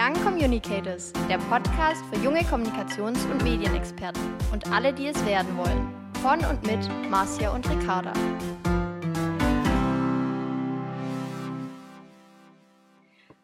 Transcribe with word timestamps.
Young 0.00 0.14
Communicators, 0.22 1.12
der 1.28 1.38
Podcast 1.38 2.04
für 2.06 2.22
junge 2.22 2.42
Kommunikations- 2.42 3.28
und 3.32 3.42
Medienexperten 3.42 4.22
und 4.52 4.70
alle, 4.70 4.92
die 4.92 5.08
es 5.08 5.26
werden 5.26 5.56
wollen. 5.56 5.88
Von 6.22 6.38
und 6.48 6.64
mit 6.64 7.10
Marcia 7.10 7.52
und 7.52 7.68
Ricarda. 7.68 8.12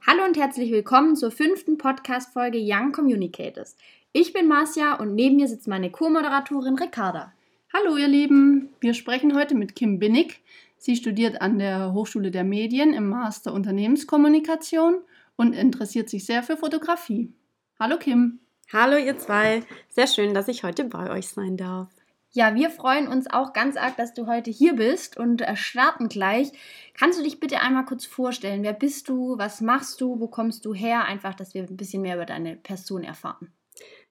Hallo 0.06 0.24
und 0.24 0.36
herzlich 0.36 0.70
willkommen 0.70 1.16
zur 1.16 1.32
fünften 1.32 1.76
Podcast-Folge 1.76 2.60
Young 2.62 2.92
Communicators. 2.92 3.76
Ich 4.12 4.32
bin 4.32 4.46
Marcia 4.46 4.94
und 4.94 5.16
neben 5.16 5.34
mir 5.34 5.48
sitzt 5.48 5.66
meine 5.66 5.90
Co-Moderatorin 5.90 6.78
Ricarda. 6.78 7.32
Hallo 7.72 7.96
ihr 7.96 8.06
Lieben, 8.06 8.68
wir 8.78 8.94
sprechen 8.94 9.36
heute 9.36 9.56
mit 9.56 9.74
Kim 9.74 9.98
Binnig. 9.98 10.40
Sie 10.78 10.94
studiert 10.94 11.42
an 11.42 11.58
der 11.58 11.94
Hochschule 11.94 12.30
der 12.30 12.44
Medien 12.44 12.92
im 12.92 13.08
Master 13.08 13.52
Unternehmenskommunikation 13.52 14.98
und 15.36 15.52
interessiert 15.52 16.08
sich 16.08 16.26
sehr 16.26 16.42
für 16.42 16.56
Fotografie. 16.56 17.32
Hallo 17.78 17.98
Kim. 17.98 18.40
Hallo 18.72 18.96
ihr 18.96 19.18
zwei, 19.18 19.62
sehr 19.88 20.06
schön, 20.06 20.34
dass 20.34 20.48
ich 20.48 20.64
heute 20.64 20.84
bei 20.84 21.10
euch 21.10 21.28
sein 21.28 21.56
darf. 21.56 21.88
Ja, 22.32 22.56
wir 22.56 22.70
freuen 22.70 23.06
uns 23.06 23.30
auch 23.30 23.52
ganz 23.52 23.76
arg, 23.76 23.96
dass 23.96 24.12
du 24.12 24.26
heute 24.26 24.50
hier 24.50 24.74
bist 24.74 25.16
und 25.16 25.42
äh, 25.42 25.54
starten 25.54 26.08
gleich. 26.08 26.50
Kannst 26.92 27.18
du 27.18 27.22
dich 27.22 27.38
bitte 27.38 27.60
einmal 27.60 27.84
kurz 27.84 28.06
vorstellen? 28.06 28.64
Wer 28.64 28.72
bist 28.72 29.08
du? 29.08 29.38
Was 29.38 29.60
machst 29.60 30.00
du? 30.00 30.18
Wo 30.18 30.26
kommst 30.26 30.64
du 30.64 30.74
her? 30.74 31.04
Einfach, 31.04 31.34
dass 31.34 31.54
wir 31.54 31.62
ein 31.62 31.76
bisschen 31.76 32.02
mehr 32.02 32.16
über 32.16 32.26
deine 32.26 32.56
Person 32.56 33.04
erfahren. 33.04 33.52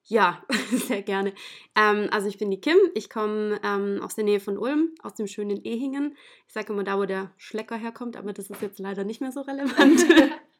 Ja, 0.05 0.41
sehr 0.71 1.01
gerne. 1.01 1.34
Ähm, 1.76 2.07
also 2.12 2.27
ich 2.27 2.37
bin 2.37 2.49
die 2.49 2.62
Kim, 2.62 2.77
ich 2.95 3.09
komme 3.09 3.59
ähm, 3.62 3.99
aus 4.01 4.15
der 4.15 4.23
Nähe 4.23 4.40
von 4.40 4.57
Ulm, 4.57 4.91
aus 5.01 5.15
dem 5.15 5.27
schönen 5.27 5.62
Ehingen. 5.63 6.15
Ich 6.48 6.53
sage 6.53 6.71
immer 6.71 6.85
da, 6.85 6.98
wo 6.98 7.05
der 7.05 7.31
Schlecker 7.35 7.76
herkommt, 7.76 8.15
aber 8.15 8.31
das 8.31 8.49
ist 8.49 8.62
jetzt 8.62 8.79
leider 8.79 9.03
nicht 9.03 9.20
mehr 9.20 9.34
so 9.34 9.41
relevant. 9.41 10.05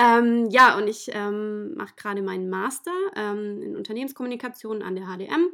ähm, 0.00 0.48
ja, 0.50 0.76
und 0.76 0.88
ich 0.88 1.10
ähm, 1.12 1.74
mache 1.74 1.94
gerade 1.96 2.22
meinen 2.22 2.48
Master 2.48 2.92
ähm, 3.16 3.62
in 3.62 3.76
Unternehmenskommunikation 3.76 4.82
an 4.82 4.96
der 4.96 5.06
HDM 5.06 5.50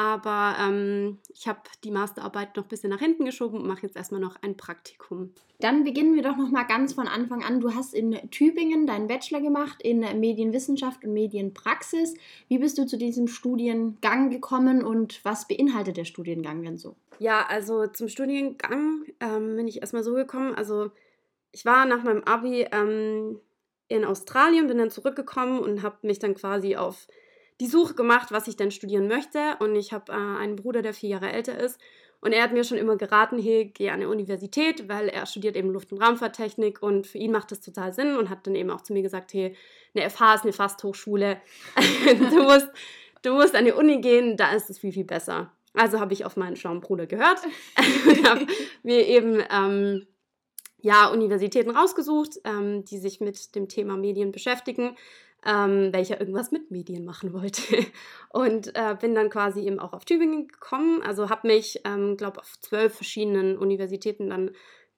aber 0.00 0.56
ähm, 0.58 1.18
ich 1.28 1.46
habe 1.46 1.60
die 1.84 1.90
Masterarbeit 1.90 2.56
noch 2.56 2.64
ein 2.64 2.68
bisschen 2.68 2.88
nach 2.88 3.00
hinten 3.00 3.26
geschoben 3.26 3.60
und 3.60 3.66
mache 3.66 3.82
jetzt 3.82 3.96
erstmal 3.96 4.20
noch 4.20 4.36
ein 4.40 4.56
Praktikum. 4.56 5.34
Dann 5.58 5.84
beginnen 5.84 6.14
wir 6.14 6.22
doch 6.22 6.38
noch 6.38 6.50
mal 6.50 6.62
ganz 6.62 6.94
von 6.94 7.06
Anfang 7.06 7.44
an. 7.44 7.60
Du 7.60 7.74
hast 7.74 7.92
in 7.92 8.12
Tübingen 8.30 8.86
deinen 8.86 9.08
Bachelor 9.08 9.42
gemacht 9.42 9.82
in 9.82 10.00
Medienwissenschaft 10.18 11.04
und 11.04 11.12
Medienpraxis. 11.12 12.14
Wie 12.48 12.56
bist 12.56 12.78
du 12.78 12.86
zu 12.86 12.96
diesem 12.96 13.28
Studiengang 13.28 14.30
gekommen 14.30 14.82
und 14.82 15.22
was 15.22 15.46
beinhaltet 15.46 15.98
der 15.98 16.06
Studiengang 16.06 16.62
denn 16.62 16.78
so? 16.78 16.96
Ja, 17.18 17.44
also 17.46 17.86
zum 17.86 18.08
Studiengang 18.08 19.04
ähm, 19.20 19.56
bin 19.56 19.68
ich 19.68 19.82
erstmal 19.82 20.02
so 20.02 20.14
gekommen. 20.14 20.54
Also 20.54 20.92
ich 21.52 21.66
war 21.66 21.84
nach 21.84 22.04
meinem 22.04 22.24
Abi 22.24 22.66
ähm, 22.72 23.38
in 23.90 24.04
Australien, 24.04 24.68
bin 24.68 24.78
dann 24.78 24.90
zurückgekommen 24.90 25.58
und 25.58 25.82
habe 25.82 25.98
mich 26.02 26.20
dann 26.20 26.34
quasi 26.34 26.76
auf 26.76 27.08
die 27.60 27.66
Suche 27.66 27.94
gemacht, 27.94 28.28
was 28.30 28.48
ich 28.48 28.56
denn 28.56 28.70
studieren 28.70 29.08
möchte. 29.08 29.56
Und 29.58 29.74
ich 29.74 29.92
habe 29.92 30.12
äh, 30.12 30.14
einen 30.14 30.56
Bruder, 30.56 30.80
der 30.80 30.94
vier 30.94 31.10
Jahre 31.10 31.30
älter 31.30 31.58
ist. 31.58 31.78
Und 32.20 32.32
er 32.32 32.42
hat 32.42 32.52
mir 32.52 32.64
schon 32.64 32.78
immer 32.78 32.96
geraten, 32.96 33.38
hey, 33.38 33.70
geh 33.74 33.88
an 33.88 33.96
eine 33.96 34.08
Universität, 34.08 34.88
weil 34.88 35.08
er 35.08 35.26
studiert 35.26 35.56
eben 35.56 35.70
Luft- 35.70 35.90
und 35.92 36.02
Raumfahrttechnik 36.02 36.82
und 36.82 37.06
für 37.06 37.18
ihn 37.18 37.32
macht 37.32 37.50
das 37.50 37.60
total 37.60 37.92
Sinn 37.94 38.16
und 38.16 38.28
hat 38.28 38.46
dann 38.46 38.54
eben 38.54 38.70
auch 38.70 38.82
zu 38.82 38.92
mir 38.92 39.02
gesagt, 39.02 39.32
hey, 39.32 39.56
eine 39.94 40.08
FH 40.08 40.34
ist 40.34 40.42
eine 40.42 40.52
Fasthochschule, 40.52 41.40
du, 42.30 42.42
musst, 42.42 42.68
du 43.22 43.32
musst 43.32 43.54
an 43.54 43.64
die 43.64 43.72
Uni 43.72 44.02
gehen, 44.02 44.36
da 44.36 44.52
ist 44.52 44.68
es 44.68 44.78
viel, 44.78 44.92
viel 44.92 45.04
besser. 45.04 45.50
Also 45.72 45.98
habe 45.98 46.12
ich 46.12 46.26
auf 46.26 46.36
meinen 46.36 46.56
schlauen 46.56 46.82
Bruder 46.82 47.06
gehört 47.06 47.40
und 48.06 48.28
habe 48.28 48.46
mir 48.82 49.06
eben 49.06 49.42
ähm, 49.50 50.06
ja, 50.82 51.08
Universitäten 51.08 51.70
rausgesucht, 51.70 52.40
ähm, 52.44 52.84
die 52.84 52.98
sich 52.98 53.20
mit 53.20 53.54
dem 53.54 53.68
Thema 53.68 53.96
Medien 53.96 54.32
beschäftigen 54.32 54.96
ähm, 55.46 55.92
weil 55.92 56.02
ich 56.02 56.10
ja 56.10 56.20
irgendwas 56.20 56.52
mit 56.52 56.70
Medien 56.70 57.04
machen 57.04 57.32
wollte. 57.32 57.62
Und 58.30 58.74
äh, 58.74 58.96
bin 59.00 59.14
dann 59.14 59.30
quasi 59.30 59.60
eben 59.60 59.78
auch 59.78 59.92
auf 59.92 60.04
Tübingen 60.04 60.48
gekommen. 60.48 61.02
Also 61.02 61.30
habe 61.30 61.48
mich, 61.48 61.80
ähm, 61.84 62.16
glaube 62.16 62.40
auf 62.40 62.58
zwölf 62.60 62.94
verschiedenen 62.94 63.56
Universitäten 63.56 64.30
dann 64.30 64.50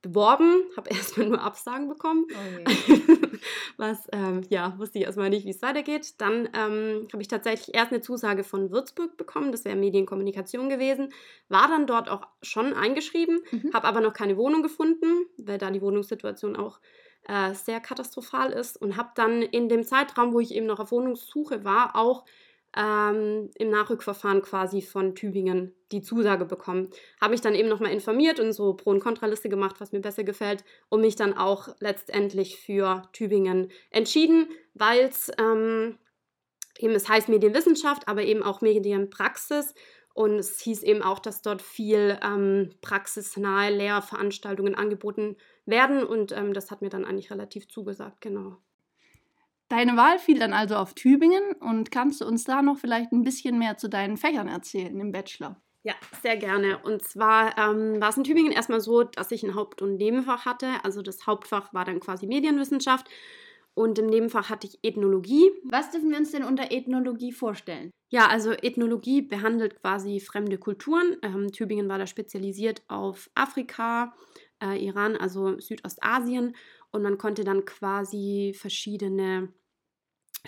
beworben, 0.03 0.65
habe 0.77 0.91
erstmal 0.95 1.29
nur 1.29 1.41
Absagen 1.41 1.89
bekommen. 1.89 2.27
Okay. 2.31 3.03
Was, 3.77 4.07
ähm, 4.13 4.43
ja, 4.51 4.79
wusste 4.79 4.99
ich 4.99 5.05
erstmal 5.05 5.31
nicht, 5.31 5.47
wie 5.47 5.51
es 5.51 5.63
weitergeht. 5.63 6.21
Dann 6.21 6.49
ähm, 6.55 7.09
habe 7.13 7.23
ich 7.23 7.29
tatsächlich 7.29 7.75
erst 7.75 7.93
eine 7.93 8.01
Zusage 8.01 8.45
von 8.45 8.71
Würzburg 8.71 9.17
bekommen, 9.17 9.53
das 9.53 9.65
wäre 9.65 9.77
Medienkommunikation 9.77 10.69
gewesen. 10.69 11.13
War 11.49 11.69
dann 11.69 11.87
dort 11.87 12.09
auch 12.09 12.27
schon 12.43 12.75
eingeschrieben, 12.75 13.41
mhm. 13.51 13.73
habe 13.73 13.89
aber 13.89 14.01
noch 14.01 14.13
keine 14.13 14.37
Wohnung 14.37 14.63
gefunden, 14.63 15.27
weil 15.39 15.59
da 15.59 15.71
die 15.71 15.83
Wohnungssituation 15.83 16.57
auch 16.57 16.79
äh, 17.29 17.55
sehr 17.55 17.81
katastrophal 17.81 18.53
ist 18.53 18.81
und 18.81 18.97
habe 18.97 19.11
dann 19.15 19.43
in 19.43 19.69
dem 19.69 19.84
Zeitraum, 19.84 20.33
wo 20.33 20.41
ich 20.41 20.55
eben 20.55 20.67
noch 20.67 20.81
auf 20.81 20.91
Wohnungssuche 20.91 21.65
war, 21.65 21.97
auch 21.97 22.25
ähm, 22.77 23.50
im 23.56 23.71
Nachrückverfahren 23.71 24.43
quasi 24.43 24.83
von 24.83 25.15
Tübingen 25.15 25.75
die 25.93 26.00
Zusage 26.00 26.44
bekommen. 26.44 26.91
Habe 27.21 27.34
ich 27.34 27.41
dann 27.41 27.55
eben 27.55 27.69
nochmal 27.69 27.93
informiert 27.93 28.41
und 28.41 28.53
so 28.53 28.75
Pro- 28.75 28.91
und 28.91 29.00
Kontraliste 29.00 29.49
gemacht, 29.49 29.77
was 29.78 29.93
mir 29.93 30.00
besser 30.00 30.25
gefällt 30.25 30.65
und 30.88 31.03
mich 31.03 31.16
dann 31.16 31.37
auch 31.37 31.69
letztendlich 31.81 32.59
für 32.59 33.03
Tübingen 33.12 33.71
entschieden, 33.91 34.49
weil 34.75 35.00
es 35.00 35.31
ähm, 35.38 35.99
eben, 36.78 36.94
es 36.94 37.09
heißt 37.09 37.28
Medienwissenschaft, 37.28 38.09
aber 38.09 38.22
eben 38.22 38.43
auch 38.43 38.62
Medienpraxis 38.62 39.75
und 40.15 40.39
es 40.39 40.60
hieß 40.60 40.83
eben 40.83 41.03
auch, 41.03 41.19
dass 41.19 41.43
dort 41.43 41.62
viel 41.62 42.19
ähm, 42.22 42.71
praxisnahe 42.83 43.71
Lehrveranstaltungen 43.75 44.75
angeboten 44.75 45.37
werden. 45.65 46.04
Und 46.04 46.33
ähm, 46.33 46.53
das 46.53 46.71
hat 46.71 46.83
mir 46.83 46.91
dann 46.91 47.04
eigentlich 47.04 47.31
relativ 47.31 47.69
zugesagt, 47.69 48.21
genau. 48.21 48.59
Deine 49.72 49.97
Wahl 49.97 50.19
fiel 50.19 50.38
dann 50.38 50.53
also 50.53 50.77
auf 50.77 50.93
Tübingen 50.93 51.55
und 51.59 51.91
kannst 51.91 52.21
du 52.21 52.27
uns 52.27 52.44
da 52.44 52.60
noch 52.60 52.77
vielleicht 52.77 53.10
ein 53.10 53.22
bisschen 53.22 53.59
mehr 53.59 53.78
zu 53.78 53.88
deinen 53.88 54.19
Fächern 54.19 54.47
erzählen 54.47 55.00
im 55.00 55.12
Bachelor? 55.12 55.62
Ja, 55.83 55.94
sehr 56.22 56.37
gerne. 56.37 56.77
Und 56.77 57.03
zwar 57.03 57.56
ähm, 57.56 57.99
war 57.99 58.10
es 58.10 58.19
in 58.19 58.25
Tübingen 58.25 58.53
erstmal 58.53 58.83
so, 58.83 59.03
dass 59.03 59.31
ich 59.31 59.43
ein 59.43 59.55
Haupt- 59.55 59.81
und 59.81 59.97
Nebenfach 59.97 60.44
hatte. 60.44 60.69
Also 60.83 61.00
das 61.00 61.27
Hauptfach 61.27 61.72
war 61.72 61.87
dann 61.87 62.00
quasi 62.00 62.27
Medienwissenschaft 62.27 63.09
und 63.72 63.99
im 63.99 64.09
Nebenfach 64.09 64.50
hatte 64.50 64.66
ich 64.66 64.78
Ethnologie. 64.83 65.50
Was 65.65 65.91
dürfen 65.91 66.10
wir 66.10 66.19
uns 66.19 66.33
denn 66.33 66.44
unter 66.44 66.71
Ethnologie 66.71 67.33
vorstellen? 67.33 67.91
Ja, 68.10 68.28
also 68.28 68.53
Ethnologie 68.53 69.22
behandelt 69.22 69.81
quasi 69.81 70.21
fremde 70.21 70.59
Kulturen. 70.59 71.16
Ähm, 71.22 71.50
Tübingen 71.50 71.89
war 71.89 71.97
da 71.97 72.06
spezialisiert 72.06 72.83
auf 72.89 73.31
Afrika, 73.34 74.15
äh, 74.62 74.77
Iran, 74.84 75.16
also 75.16 75.59
Südostasien. 75.59 76.56
Und 76.91 77.03
man 77.03 77.16
konnte 77.16 77.43
dann 77.43 77.65
quasi 77.65 78.54
verschiedene 78.54 79.49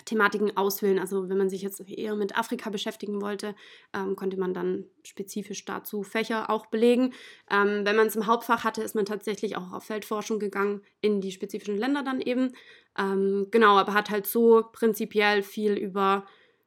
Thematiken 0.03 0.57
auswählen. 0.57 0.99
Also 0.99 1.29
wenn 1.29 1.37
man 1.37 1.49
sich 1.49 1.61
jetzt 1.61 1.79
eher 1.89 2.15
mit 2.15 2.37
Afrika 2.37 2.69
beschäftigen 2.69 3.21
wollte, 3.21 3.55
ähm, 3.93 4.15
konnte 4.15 4.37
man 4.37 4.53
dann 4.53 4.85
spezifisch 5.03 5.63
dazu 5.63 6.03
Fächer 6.03 6.49
auch 6.49 6.65
belegen. 6.65 7.13
Ähm, 7.49 7.85
wenn 7.85 7.95
man 7.95 8.07
es 8.07 8.15
im 8.15 8.27
Hauptfach 8.27 8.63
hatte, 8.63 8.83
ist 8.83 8.95
man 8.95 9.05
tatsächlich 9.05 9.55
auch 9.55 9.71
auf 9.71 9.85
Feldforschung 9.85 10.39
gegangen, 10.39 10.81
in 10.99 11.21
die 11.21 11.31
spezifischen 11.31 11.77
Länder 11.77 12.03
dann 12.03 12.19
eben. 12.19 12.51
Ähm, 12.97 13.47
genau, 13.51 13.77
aber 13.77 13.93
hat 13.93 14.09
halt 14.09 14.27
so 14.27 14.65
prinzipiell 14.73 15.43
viel 15.43 15.73
über, 15.73 16.25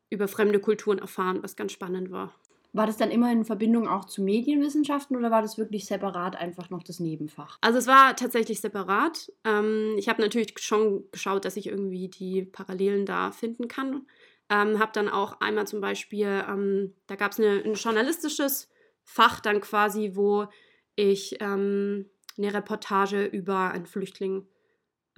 über 0.08 0.28
fremde 0.28 0.60
Kulturen 0.60 0.98
erfahren, 0.98 1.42
was 1.42 1.56
ganz 1.56 1.72
spannend 1.72 2.10
war. 2.10 2.34
War 2.72 2.86
das 2.86 2.98
dann 2.98 3.10
immer 3.10 3.32
in 3.32 3.44
Verbindung 3.44 3.88
auch 3.88 4.04
zu 4.04 4.22
Medienwissenschaften 4.22 5.16
oder 5.16 5.30
war 5.30 5.40
das 5.40 5.56
wirklich 5.56 5.86
separat 5.86 6.36
einfach 6.36 6.68
noch 6.68 6.82
das 6.82 7.00
Nebenfach? 7.00 7.58
Also 7.62 7.78
es 7.78 7.86
war 7.86 8.14
tatsächlich 8.14 8.60
separat. 8.60 9.32
Ähm, 9.44 9.94
ich 9.96 10.08
habe 10.08 10.20
natürlich 10.20 10.52
schon 10.58 11.04
geschaut, 11.10 11.44
dass 11.44 11.56
ich 11.56 11.66
irgendwie 11.66 12.08
die 12.08 12.42
Parallelen 12.42 13.06
da 13.06 13.30
finden 13.32 13.68
kann. 13.68 14.06
Ähm, 14.50 14.78
habe 14.78 14.92
dann 14.92 15.08
auch 15.08 15.40
einmal 15.40 15.66
zum 15.66 15.80
Beispiel, 15.80 16.44
ähm, 16.48 16.94
da 17.06 17.16
gab 17.16 17.32
es 17.32 17.38
ein 17.38 17.74
journalistisches 17.74 18.68
Fach 19.02 19.40
dann 19.40 19.60
quasi, 19.60 20.12
wo 20.14 20.46
ich 20.94 21.36
ähm, 21.40 22.06
eine 22.36 22.52
Reportage 22.52 23.24
über 23.24 23.70
einen 23.70 23.86
Flüchtling 23.86 24.46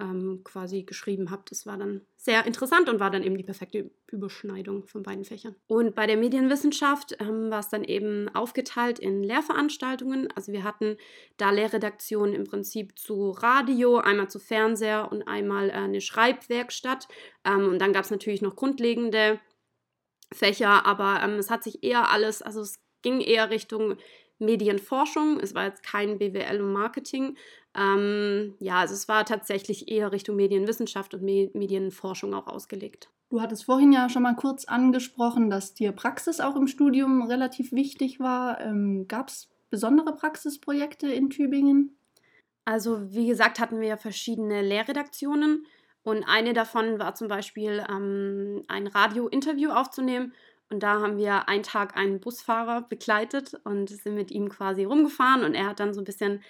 ähm, 0.01 0.41
quasi 0.43 0.83
geschrieben 0.83 1.29
habe. 1.29 1.43
Das 1.47 1.65
war 1.65 1.77
dann 1.77 2.01
sehr 2.17 2.45
interessant 2.45 2.89
und 2.89 2.99
war 2.99 3.11
dann 3.11 3.23
eben 3.23 3.37
die 3.37 3.43
perfekte 3.43 3.91
Überschneidung 4.11 4.87
von 4.87 5.03
beiden 5.03 5.23
Fächern. 5.23 5.55
Und 5.67 5.95
bei 5.95 6.07
der 6.07 6.17
Medienwissenschaft 6.17 7.15
ähm, 7.19 7.51
war 7.51 7.59
es 7.59 7.69
dann 7.69 7.83
eben 7.83 8.27
aufgeteilt 8.29 8.99
in 8.99 9.23
Lehrveranstaltungen. 9.23 10.27
Also 10.35 10.51
wir 10.51 10.63
hatten 10.63 10.97
da 11.37 11.51
Lehrredaktionen 11.51 12.33
im 12.33 12.43
Prinzip 12.45 12.97
zu 12.97 13.31
Radio, 13.31 13.97
einmal 13.97 14.29
zu 14.29 14.39
Fernseher 14.39 15.11
und 15.11 15.27
einmal 15.27 15.69
äh, 15.69 15.73
eine 15.73 16.01
Schreibwerkstatt. 16.01 17.07
Ähm, 17.45 17.69
und 17.69 17.79
dann 17.79 17.93
gab 17.93 18.03
es 18.03 18.11
natürlich 18.11 18.41
noch 18.41 18.55
grundlegende 18.55 19.39
Fächer, 20.33 20.85
aber 20.85 21.21
ähm, 21.23 21.35
es 21.35 21.49
hat 21.49 21.63
sich 21.63 21.83
eher 21.83 22.09
alles, 22.09 22.41
also 22.41 22.61
es 22.61 22.79
ging 23.01 23.21
eher 23.21 23.49
Richtung 23.49 23.97
Medienforschung. 24.41 25.39
Es 25.39 25.55
war 25.55 25.65
jetzt 25.65 25.83
kein 25.83 26.17
BWL 26.17 26.61
und 26.61 26.73
Marketing, 26.73 27.37
ähm, 27.75 28.55
ja, 28.59 28.79
also 28.79 28.93
es 28.93 29.07
war 29.07 29.25
tatsächlich 29.25 29.89
eher 29.89 30.11
Richtung 30.11 30.35
Medienwissenschaft 30.35 31.13
und 31.13 31.23
Me 31.23 31.49
Medienforschung 31.53 32.33
auch 32.33 32.47
ausgelegt. 32.47 33.09
Du 33.29 33.41
hattest 33.41 33.63
vorhin 33.63 33.93
ja 33.93 34.09
schon 34.09 34.23
mal 34.23 34.35
kurz 34.35 34.65
angesprochen, 34.65 35.49
dass 35.49 35.73
dir 35.73 35.93
Praxis 35.93 36.41
auch 36.41 36.57
im 36.57 36.67
Studium 36.67 37.21
relativ 37.23 37.71
wichtig 37.71 38.19
war. 38.19 38.59
Ähm, 38.59 39.07
Gab 39.07 39.29
es 39.29 39.49
besondere 39.69 40.13
Praxisprojekte 40.13 41.09
in 41.11 41.29
Tübingen? 41.29 41.95
Also 42.65 43.13
wie 43.13 43.27
gesagt 43.27 43.59
hatten 43.59 43.79
wir 43.79 43.87
ja 43.87 43.97
verschiedene 43.97 44.61
Lehrredaktionen 44.61 45.65
Und 46.03 46.23
eine 46.23 46.53
davon 46.53 46.99
war 46.99 47.15
zum 47.15 47.27
Beispiel 47.27 47.83
ähm, 47.89 48.63
ein 48.67 48.87
Radio-Interview 48.87 49.71
aufzunehmen. 49.71 50.33
Und 50.69 50.83
da 50.83 51.01
haben 51.01 51.17
wir 51.17 51.47
einen 51.49 51.63
Tag 51.63 51.97
einen 51.97 52.19
Busfahrer 52.19 52.81
begleitet 52.81 53.59
und 53.65 53.89
sind 53.89 54.15
mit 54.15 54.31
ihm 54.31 54.49
quasi 54.49 54.83
rumgefahren. 54.83 55.43
Und 55.43 55.53
er 55.53 55.67
hat 55.67 55.79
dann 55.79 55.93
so 55.93 56.01
ein 56.01 56.05
bisschen 56.05 56.41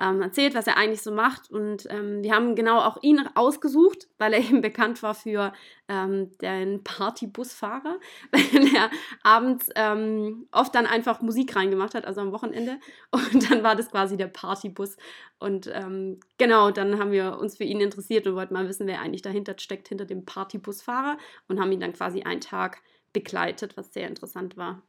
ähm, 0.00 0.22
erzählt, 0.22 0.54
was 0.54 0.66
er 0.66 0.76
eigentlich 0.76 1.02
so 1.02 1.12
macht. 1.12 1.50
Und 1.50 1.86
ähm, 1.90 2.22
wir 2.22 2.34
haben 2.34 2.54
genau 2.54 2.80
auch 2.80 2.98
ihn 3.02 3.20
ausgesucht, 3.34 4.08
weil 4.18 4.32
er 4.32 4.40
eben 4.48 4.62
bekannt 4.62 5.02
war 5.02 5.14
für 5.14 5.52
ähm, 5.88 6.32
den 6.38 6.82
Partybusfahrer, 6.82 7.98
weil 8.32 8.74
er 8.74 8.90
abends 9.22 9.68
ähm, 9.76 10.48
oft 10.50 10.74
dann 10.74 10.86
einfach 10.86 11.20
Musik 11.20 11.54
reingemacht 11.54 11.94
hat, 11.94 12.06
also 12.06 12.22
am 12.22 12.32
Wochenende. 12.32 12.78
Und 13.10 13.50
dann 13.50 13.62
war 13.62 13.76
das 13.76 13.90
quasi 13.90 14.16
der 14.16 14.28
Partybus. 14.28 14.96
Und 15.38 15.70
ähm, 15.72 16.20
genau, 16.38 16.70
dann 16.70 16.98
haben 16.98 17.12
wir 17.12 17.38
uns 17.38 17.56
für 17.56 17.64
ihn 17.64 17.80
interessiert 17.80 18.26
und 18.26 18.34
wollten 18.34 18.52
mal 18.52 18.68
wissen, 18.68 18.86
wer 18.86 19.00
eigentlich 19.00 19.22
dahinter 19.22 19.54
steckt, 19.58 19.88
hinter 19.88 20.04
dem 20.04 20.26
Partybusfahrer. 20.26 21.16
Und 21.48 21.60
haben 21.60 21.72
ihn 21.72 21.80
dann 21.80 21.92
quasi 21.92 22.22
einen 22.22 22.40
Tag 22.40 22.82
begleitet, 23.12 23.76
was 23.76 23.92
sehr 23.92 24.06
interessant 24.06 24.56
war. 24.56 24.82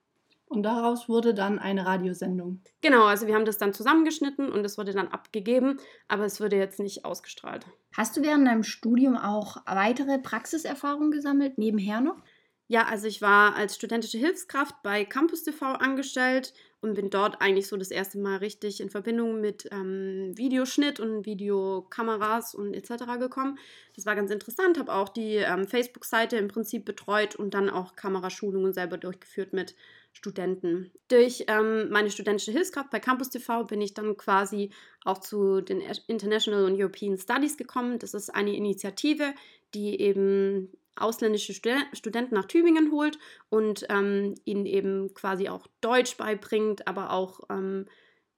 Und 0.52 0.64
daraus 0.64 1.08
wurde 1.08 1.34
dann 1.34 1.60
eine 1.60 1.86
Radiosendung. 1.86 2.62
Genau, 2.82 3.06
also 3.06 3.26
wir 3.26 3.36
haben 3.36 3.46
das 3.46 3.58
dann 3.58 3.74
zusammengeschnitten 3.74 4.52
und 4.52 4.66
es 4.66 4.78
wurde 4.78 4.92
dann 4.92 5.08
abgegeben, 5.08 5.80
aber 6.10 6.26
es 6.26 6.42
wurde 6.42 6.58
jetzt 6.58 6.78
nicht 6.78 7.06
ausgestrahlt. 7.06 7.66
Hast 7.96 8.18
du 8.18 8.22
während 8.22 8.46
deinem 8.46 8.64
Studium 8.64 9.16
auch 9.16 9.66
weitere 9.66 10.20
Praxiserfahrungen 10.20 11.12
gesammelt, 11.12 11.58
nebenher 11.58 12.02
noch? 12.02 12.18
Ja, 12.68 12.86
also 12.86 13.08
ich 13.08 13.22
war 13.22 13.56
als 13.56 13.76
studentische 13.76 14.18
Hilfskraft 14.18 14.76
bei 14.84 15.06
Campus 15.06 15.44
TV 15.44 15.68
angestellt 15.68 16.54
und 16.82 16.96
bin 16.96 17.10
dort 17.10 17.42
eigentlich 17.42 17.68
so 17.68 17.78
das 17.78 17.92
erste 17.92 18.18
Mal 18.18 18.38
richtig 18.38 18.82
in 18.82 18.90
Verbindung 18.90 19.40
mit 19.40 19.70
ähm, 19.72 20.34
Videoschnitt 20.36 21.00
und 21.00 21.26
Videokameras 21.26 22.56
und 22.56 22.74
etc. 22.74 23.20
gekommen. 23.20 23.58
Das 23.96 24.06
war 24.06 24.16
ganz 24.16 24.32
interessant, 24.32 24.80
habe 24.80 24.94
auch 24.94 25.10
die 25.10 25.36
ähm, 25.36 25.68
Facebook-Seite 25.68 26.38
im 26.38 26.48
Prinzip 26.48 26.84
betreut 26.84 27.36
und 27.36 27.54
dann 27.54 27.70
auch 27.70 27.96
Kameraschulungen 27.96 28.74
selber 28.74 28.98
durchgeführt 28.98 29.54
mit 29.54 29.76
Studenten. 30.14 30.92
Durch 31.08 31.46
ähm, 31.48 31.90
meine 31.90 32.12
studentische 32.12 32.52
Hilfskraft 32.52 32.90
bei 32.90 33.00
Campus 33.00 33.30
TV 33.30 33.64
bin 33.64 33.82
ich 33.82 33.94
dann 33.94 34.18
quasi 34.18 34.72
auch 35.04 35.20
zu 35.20 35.62
den 35.62 35.82
International 36.08 36.66
und 36.66 36.80
European 36.80 37.18
Studies 37.18 37.58
gekommen. 37.58 38.00
Das 38.00 38.14
ist 38.14 38.30
eine 38.30 38.56
Initiative, 38.56 39.34
die 39.74 40.00
eben 40.00 40.70
ausländische 40.96 41.54
Studenten 41.54 42.36
nach 42.36 42.46
Tübingen 42.46 42.92
holt 42.92 43.18
und 43.50 43.86
ähm, 43.90 44.36
ihnen 44.46 44.66
eben 44.66 45.14
quasi 45.14 45.50
auch 45.50 45.66
Deutsch 45.80 46.18
beibringt, 46.18 46.88
aber 46.88 47.12
auch 47.12 47.42
ähm, 47.50 47.88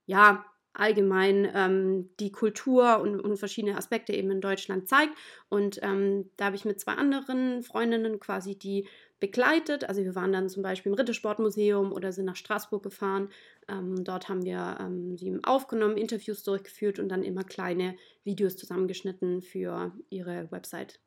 ja 0.05 0.45
allgemein 0.73 1.49
ähm, 1.53 2.09
die 2.19 2.31
Kultur 2.31 2.99
und, 2.99 3.19
und, 3.19 3.37
verschiedene 3.37 3.77
Aspekte 3.77 4.13
eben 4.13 4.31
in 4.31 4.41
Deutschland 4.41 4.87
zeigt. 4.87 5.13
Und 5.49 5.79
ähm, 5.83 6.31
da 6.35 6.45
habe 6.45 6.55
ich 6.55 6.65
mit 6.65 6.79
zwei 6.79 6.93
anderen 6.93 7.61
Freundinnen 7.61 8.19
quasi 8.19 8.57
die 8.57 8.87
begleitet. 9.23 9.87
Also 9.87 10.03
wir 10.03 10.15
waren 10.15 10.33
dann 10.33 10.49
zum 10.49 10.63
Beispiel 10.63 10.91
im 10.91 10.97
Rittersportmuseum 10.97 11.93
oder 11.93 12.11
sind 12.11 12.25
nach 12.25 12.35
Straßburg 12.35 12.83
gefahren. 12.83 13.29
Ähm, 13.69 14.03
dort 14.03 14.27
haben 14.27 14.43
wir 14.43 14.75
ähm, 14.81 15.17
sie 15.17 15.39
aufgenommen, 15.43 15.95
Interviews 15.95 16.43
durchgeführt 16.43 16.99
und 16.99 17.07
dann 17.07 17.23
immer 17.23 17.45
kleine 17.45 17.95
Videos 18.25 18.57
zusammengeschnitten 18.57 19.41
für 19.41 19.93
ihre 20.09 20.51
Website. 20.51 20.99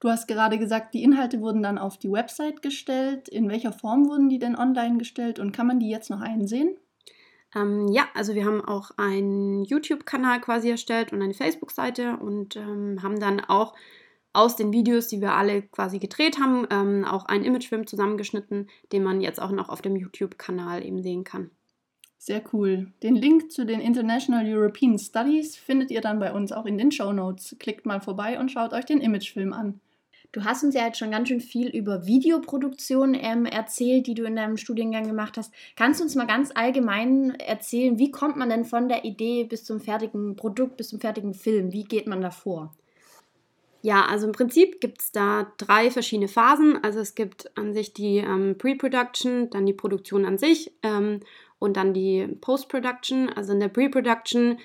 Du 0.00 0.08
hast 0.08 0.28
gerade 0.28 0.58
gesagt, 0.58 0.94
die 0.94 1.02
Inhalte 1.02 1.42
wurden 1.42 1.62
dann 1.62 1.76
auf 1.76 1.98
die 1.98 2.10
Website 2.10 2.62
gestellt. 2.62 3.28
In 3.28 3.50
welcher 3.50 3.74
Form 3.74 4.08
wurden 4.08 4.30
die 4.30 4.38
denn 4.38 4.56
online 4.56 4.96
gestellt 4.96 5.38
und 5.38 5.52
kann 5.52 5.66
man 5.66 5.78
die 5.78 5.90
jetzt 5.90 6.08
noch 6.08 6.22
einsehen? 6.22 6.74
Ähm, 7.54 7.88
ja, 7.88 8.08
also 8.14 8.34
wir 8.34 8.46
haben 8.46 8.64
auch 8.64 8.92
einen 8.96 9.62
YouTube-Kanal 9.64 10.40
quasi 10.40 10.70
erstellt 10.70 11.12
und 11.12 11.20
eine 11.20 11.34
Facebook-Seite 11.34 12.16
und 12.16 12.56
ähm, 12.56 13.02
haben 13.02 13.20
dann 13.20 13.40
auch 13.40 13.74
aus 14.38 14.54
den 14.54 14.72
Videos, 14.72 15.08
die 15.08 15.20
wir 15.20 15.32
alle 15.32 15.62
quasi 15.62 15.98
gedreht 15.98 16.38
haben, 16.38 16.66
ähm, 16.70 17.04
auch 17.04 17.24
einen 17.26 17.44
Imagefilm 17.44 17.86
zusammengeschnitten, 17.86 18.68
den 18.92 19.02
man 19.02 19.20
jetzt 19.20 19.42
auch 19.42 19.50
noch 19.50 19.68
auf 19.68 19.82
dem 19.82 19.96
YouTube-Kanal 19.96 20.84
eben 20.84 21.02
sehen 21.02 21.24
kann. 21.24 21.50
Sehr 22.18 22.42
cool. 22.52 22.92
Den 23.02 23.16
Link 23.16 23.50
zu 23.50 23.66
den 23.66 23.80
International 23.80 24.44
European 24.46 24.98
Studies 24.98 25.56
findet 25.56 25.90
ihr 25.90 26.00
dann 26.00 26.18
bei 26.18 26.32
uns 26.32 26.52
auch 26.52 26.66
in 26.66 26.78
den 26.78 26.92
Show 26.92 27.12
Notes. 27.12 27.56
Klickt 27.58 27.84
mal 27.84 28.00
vorbei 28.00 28.38
und 28.38 28.50
schaut 28.50 28.72
euch 28.72 28.84
den 28.84 29.00
Imagefilm 29.00 29.52
an. 29.52 29.80
Du 30.30 30.44
hast 30.44 30.62
uns 30.62 30.74
ja 30.74 30.84
jetzt 30.84 30.98
schon 30.98 31.10
ganz 31.10 31.28
schön 31.28 31.40
viel 31.40 31.68
über 31.68 32.06
Videoproduktion 32.06 33.14
ähm, 33.14 33.46
erzählt, 33.46 34.06
die 34.06 34.14
du 34.14 34.24
in 34.24 34.36
deinem 34.36 34.56
Studiengang 34.56 35.06
gemacht 35.06 35.36
hast. 35.36 35.52
Kannst 35.74 36.00
du 36.00 36.04
uns 36.04 36.14
mal 36.16 36.26
ganz 36.26 36.50
allgemein 36.54 37.30
erzählen, 37.40 37.98
wie 37.98 38.10
kommt 38.10 38.36
man 38.36 38.50
denn 38.50 38.64
von 38.64 38.88
der 38.88 39.04
Idee 39.04 39.44
bis 39.44 39.64
zum 39.64 39.80
fertigen 39.80 40.36
Produkt, 40.36 40.76
bis 40.76 40.90
zum 40.90 41.00
fertigen 41.00 41.34
Film? 41.34 41.72
Wie 41.72 41.84
geht 41.84 42.06
man 42.06 42.20
da 42.20 42.30
vor? 42.30 42.74
Ja, 43.80 44.06
also 44.06 44.26
im 44.26 44.32
Prinzip 44.32 44.80
gibt 44.80 45.00
es 45.00 45.12
da 45.12 45.52
drei 45.56 45.90
verschiedene 45.90 46.28
Phasen. 46.28 46.82
Also 46.82 46.98
es 46.98 47.14
gibt 47.14 47.56
an 47.56 47.74
sich 47.74 47.92
die 47.92 48.18
ähm, 48.18 48.56
Pre-Production, 48.58 49.50
dann 49.50 49.66
die 49.66 49.72
Produktion 49.72 50.24
an 50.24 50.36
sich 50.36 50.72
ähm, 50.82 51.20
und 51.58 51.76
dann 51.76 51.94
die 51.94 52.26
Post-Production. 52.40 53.28
Also 53.28 53.52
in 53.52 53.60
der 53.60 53.68
Pre-Production 53.68 54.58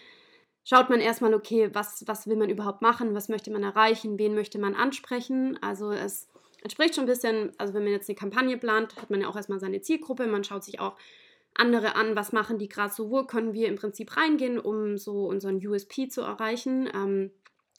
schaut 0.63 0.89
man 0.89 1.00
erstmal, 1.00 1.33
okay, 1.36 1.69
was, 1.74 2.04
was 2.07 2.27
will 2.27 2.38
man 2.38 2.50
überhaupt 2.50 2.81
machen, 2.81 3.13
was 3.13 3.30
möchte 3.30 3.51
man 3.51 3.63
erreichen, 3.63 4.18
wen 4.18 4.33
möchte 4.33 4.57
man 4.57 4.74
ansprechen. 4.74 5.60
Also 5.62 5.92
es 5.92 6.27
entspricht 6.63 6.95
schon 6.95 7.04
ein 7.04 7.07
bisschen, 7.07 7.51
also 7.60 7.75
wenn 7.75 7.83
man 7.83 7.92
jetzt 7.92 8.10
eine 8.10 8.15
Kampagne 8.15 8.57
plant, 8.57 8.95
hat 8.95 9.12
man 9.12 9.21
ja 9.21 9.27
auch 9.27 9.36
erstmal 9.36 9.60
seine 9.60 9.81
Zielgruppe, 9.81 10.25
man 10.25 10.44
schaut 10.44 10.63
sich 10.63 10.80
auch 10.80 10.95
andere 11.56 11.95
an, 11.95 12.15
was 12.15 12.31
machen 12.31 12.57
die 12.57 12.68
gerade 12.68 12.94
so, 12.94 13.12
wo 13.12 13.24
können 13.25 13.54
wir 13.54 13.68
im 13.68 13.75
Prinzip 13.75 14.18
reingehen, 14.18 14.57
um 14.57 14.98
so 14.98 15.27
unseren 15.27 15.63
USP 15.65 16.07
zu 16.07 16.21
erreichen, 16.21 16.89
ähm, 16.95 17.31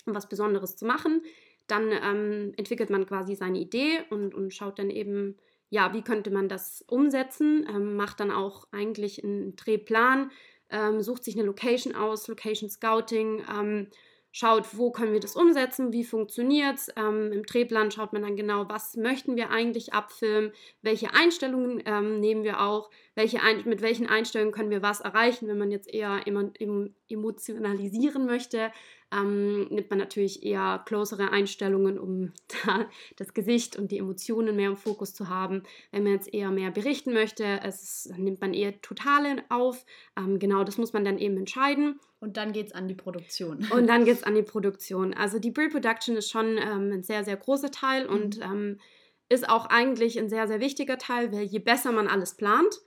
was 0.07 0.29
Besonderes 0.29 0.77
zu 0.77 0.87
machen. 0.87 1.23
Dann 1.67 1.91
ähm, 1.93 2.53
entwickelt 2.57 2.91
man 2.91 3.07
quasi 3.07 3.35
seine 3.35 3.59
Idee 3.59 4.01
und, 4.11 4.35
und 4.35 4.53
schaut 4.53 4.79
dann 4.79 4.91
eben, 4.91 5.37
ja, 5.71 5.93
wie 5.95 6.03
könnte 6.03 6.31
man 6.31 6.49
das 6.49 6.85
umsetzen, 6.89 7.67
ähm, 7.69 7.97
macht 7.97 8.21
dann 8.21 8.31
auch 8.31 8.67
eigentlich 8.71 9.25
einen 9.25 9.57
Drehplan, 9.57 10.31
ähm, 10.71 11.01
sucht 11.01 11.25
sich 11.25 11.37
eine 11.37 11.47
Location 11.47 11.95
aus, 11.95 12.29
Location 12.29 12.69
Scouting, 12.69 13.43
ähm, 13.51 13.89
schaut, 14.37 14.77
wo 14.77 14.91
können 14.91 15.13
wir 15.13 15.21
das 15.21 15.37
umsetzen, 15.37 15.93
wie 15.93 16.03
funktioniert 16.03 16.77
es. 16.77 16.89
Ähm, 16.97 17.31
Im 17.31 17.45
Drehplan 17.45 17.93
schaut 17.93 18.13
man 18.13 18.23
dann 18.23 18.35
genau, 18.35 18.69
was 18.69 18.97
möchten 18.97 19.37
wir 19.37 19.51
eigentlich 19.51 19.93
abfilmen, 19.93 20.51
welche 20.83 21.15
Einstellungen 21.15 21.81
ähm, 21.87 22.19
nehmen 22.19 22.43
wir 22.43 22.61
auch, 22.61 22.91
welche 23.15 23.43
ein, 23.43 23.63
mit 23.65 23.81
welchen 23.81 24.09
Einstellungen 24.09 24.53
können 24.53 24.71
wir 24.71 24.83
was 24.83 25.01
erreichen, 25.01 25.47
wenn 25.47 25.59
man 25.59 25.71
jetzt 25.71 25.89
eher 25.89 26.23
emotionalisieren 26.27 28.27
möchte, 28.27 28.73
ähm, 29.15 29.69
nimmt 29.69 29.91
man 29.91 29.99
natürlich 29.99 30.43
eher 30.43 30.83
closere 30.87 31.31
Einstellungen, 31.31 31.99
um 31.99 32.33
da 32.67 32.89
das 33.17 33.35
Gesicht 33.35 33.77
und 33.77 33.91
die 33.91 33.99
Emotionen 33.99 34.57
mehr 34.57 34.71
im 34.71 34.77
Fokus 34.77 35.15
zu 35.15 35.29
haben. 35.29 35.63
Wenn 35.91 36.03
man 36.03 36.13
jetzt 36.13 36.33
eher 36.33 36.51
mehr 36.51 36.71
berichten 36.71 37.13
möchte, 37.13 37.61
es, 37.63 38.11
nimmt 38.17 38.41
man 38.41 38.55
eher 38.55 38.81
Totale 38.81 39.45
auf. 39.49 39.85
Ähm, 40.17 40.39
genau, 40.39 40.65
das 40.65 40.79
muss 40.79 40.93
man 40.93 41.05
dann 41.05 41.19
eben 41.19 41.37
entscheiden. 41.37 42.01
Und 42.21 42.37
dann 42.37 42.53
geht 42.53 42.69
es 42.69 42.73
an 42.73 42.89
die 42.89 42.95
Produktion. 42.95 43.67
Und 43.73 43.87
dann 43.87 44.05
geht 44.05 44.17
es 44.17 44.23
an 44.25 44.35
die 44.35 44.43
Produktion. 44.43 45.15
Also 45.15 45.39
die 45.39 45.51
Pre-Production 45.51 46.17
ist 46.17 46.31
schon 46.31 46.57
ähm, 46.59 46.91
ein 46.93 47.03
sehr, 47.03 47.25
sehr 47.25 47.37
großer 47.37 47.71
Teil 47.71 48.07
mhm. 48.07 48.13
und 48.13 48.41
ähm, 48.41 48.81
ist 49.29 49.49
auch 49.49 49.67
eigentlich 49.67 50.19
ein 50.19 50.29
sehr, 50.29 50.49
sehr 50.49 50.61
wichtiger 50.61 50.99
Teil, 50.99 51.33
weil 51.33 51.45
je 51.45 51.59
besser 51.59 51.93
man 51.93 52.09
alles 52.09 52.37
plant, 52.37 52.81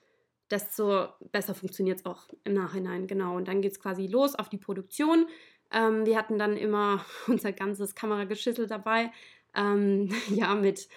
desto 0.50 1.08
besser 1.32 1.54
funktioniert 1.54 2.00
es 2.00 2.06
auch 2.06 2.28
im 2.44 2.54
Nachhinein. 2.54 3.08
Genau. 3.08 3.36
Und 3.36 3.48
dann 3.48 3.62
geht 3.62 3.74
es 3.74 3.80
quasi 3.80 4.08
los 4.08 4.36
auf 4.36 4.50
die 4.50 4.58
Produktion. 4.58 5.28
Ähm, 5.72 6.06
wir 6.06 6.18
hatten 6.18 6.40
dann 6.40 6.58
immer 6.58 7.06
unser 7.28 7.52
ganzes 7.52 7.96
Kamerageschüssel 7.96 8.68
dabei. 8.68 9.12
Ähm, 9.56 10.10
ja, 10.30 10.56
mit 10.56 10.88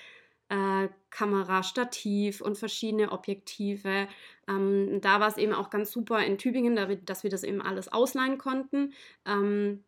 äh, 0.48 0.88
Kamerastativ 1.10 2.40
und 2.40 2.58
verschiedene 2.58 3.12
Objektive. 3.12 4.08
Ähm, 4.48 5.00
da 5.00 5.20
war 5.20 5.28
es 5.28 5.36
eben 5.36 5.52
auch 5.52 5.70
ganz 5.70 5.92
super 5.92 6.24
in 6.24 6.38
Tübingen, 6.38 6.76
dass 7.04 7.22
wir 7.22 7.30
das 7.30 7.44
eben 7.44 7.62
alles 7.62 7.88
ausleihen 7.88 8.38
konnten. 8.38 8.92
Ähm, 9.24 9.84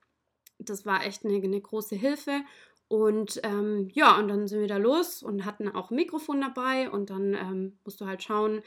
das 0.59 0.87
war 0.87 1.05
echt 1.05 1.25
eine, 1.25 1.35
eine 1.35 1.61
große 1.61 1.97
Hilfe. 1.97 2.43
Und 2.89 3.41
ähm, 3.43 3.89
ja, 3.95 4.19
und 4.19 4.29
dann 4.29 4.47
sind 4.47 4.61
wir 4.61 4.69
da 4.69 4.77
los 4.77 5.23
und 5.23 5.47
hatten 5.47 5.69
auch 5.69 5.91
ein 5.91 5.97
Mikrofon 5.97 6.43
dabei 6.43 6.91
und 6.91 7.09
dann 7.09 7.35
ähm, 7.35 7.79
musst 7.85 8.01
du 8.03 8.07
halt 8.07 8.23
schauen, 8.23 8.63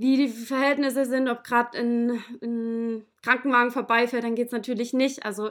wie 0.00 0.16
die 0.16 0.28
Verhältnisse 0.28 1.04
sind, 1.04 1.28
ob 1.28 1.44
gerade 1.44 1.78
ein, 1.78 3.04
Krankenwagen 3.22 3.70
vorbeifährt, 3.70 4.24
dann 4.24 4.34
geht 4.34 4.46
es 4.46 4.52
natürlich 4.52 4.94
nicht. 4.94 5.26
Also 5.26 5.50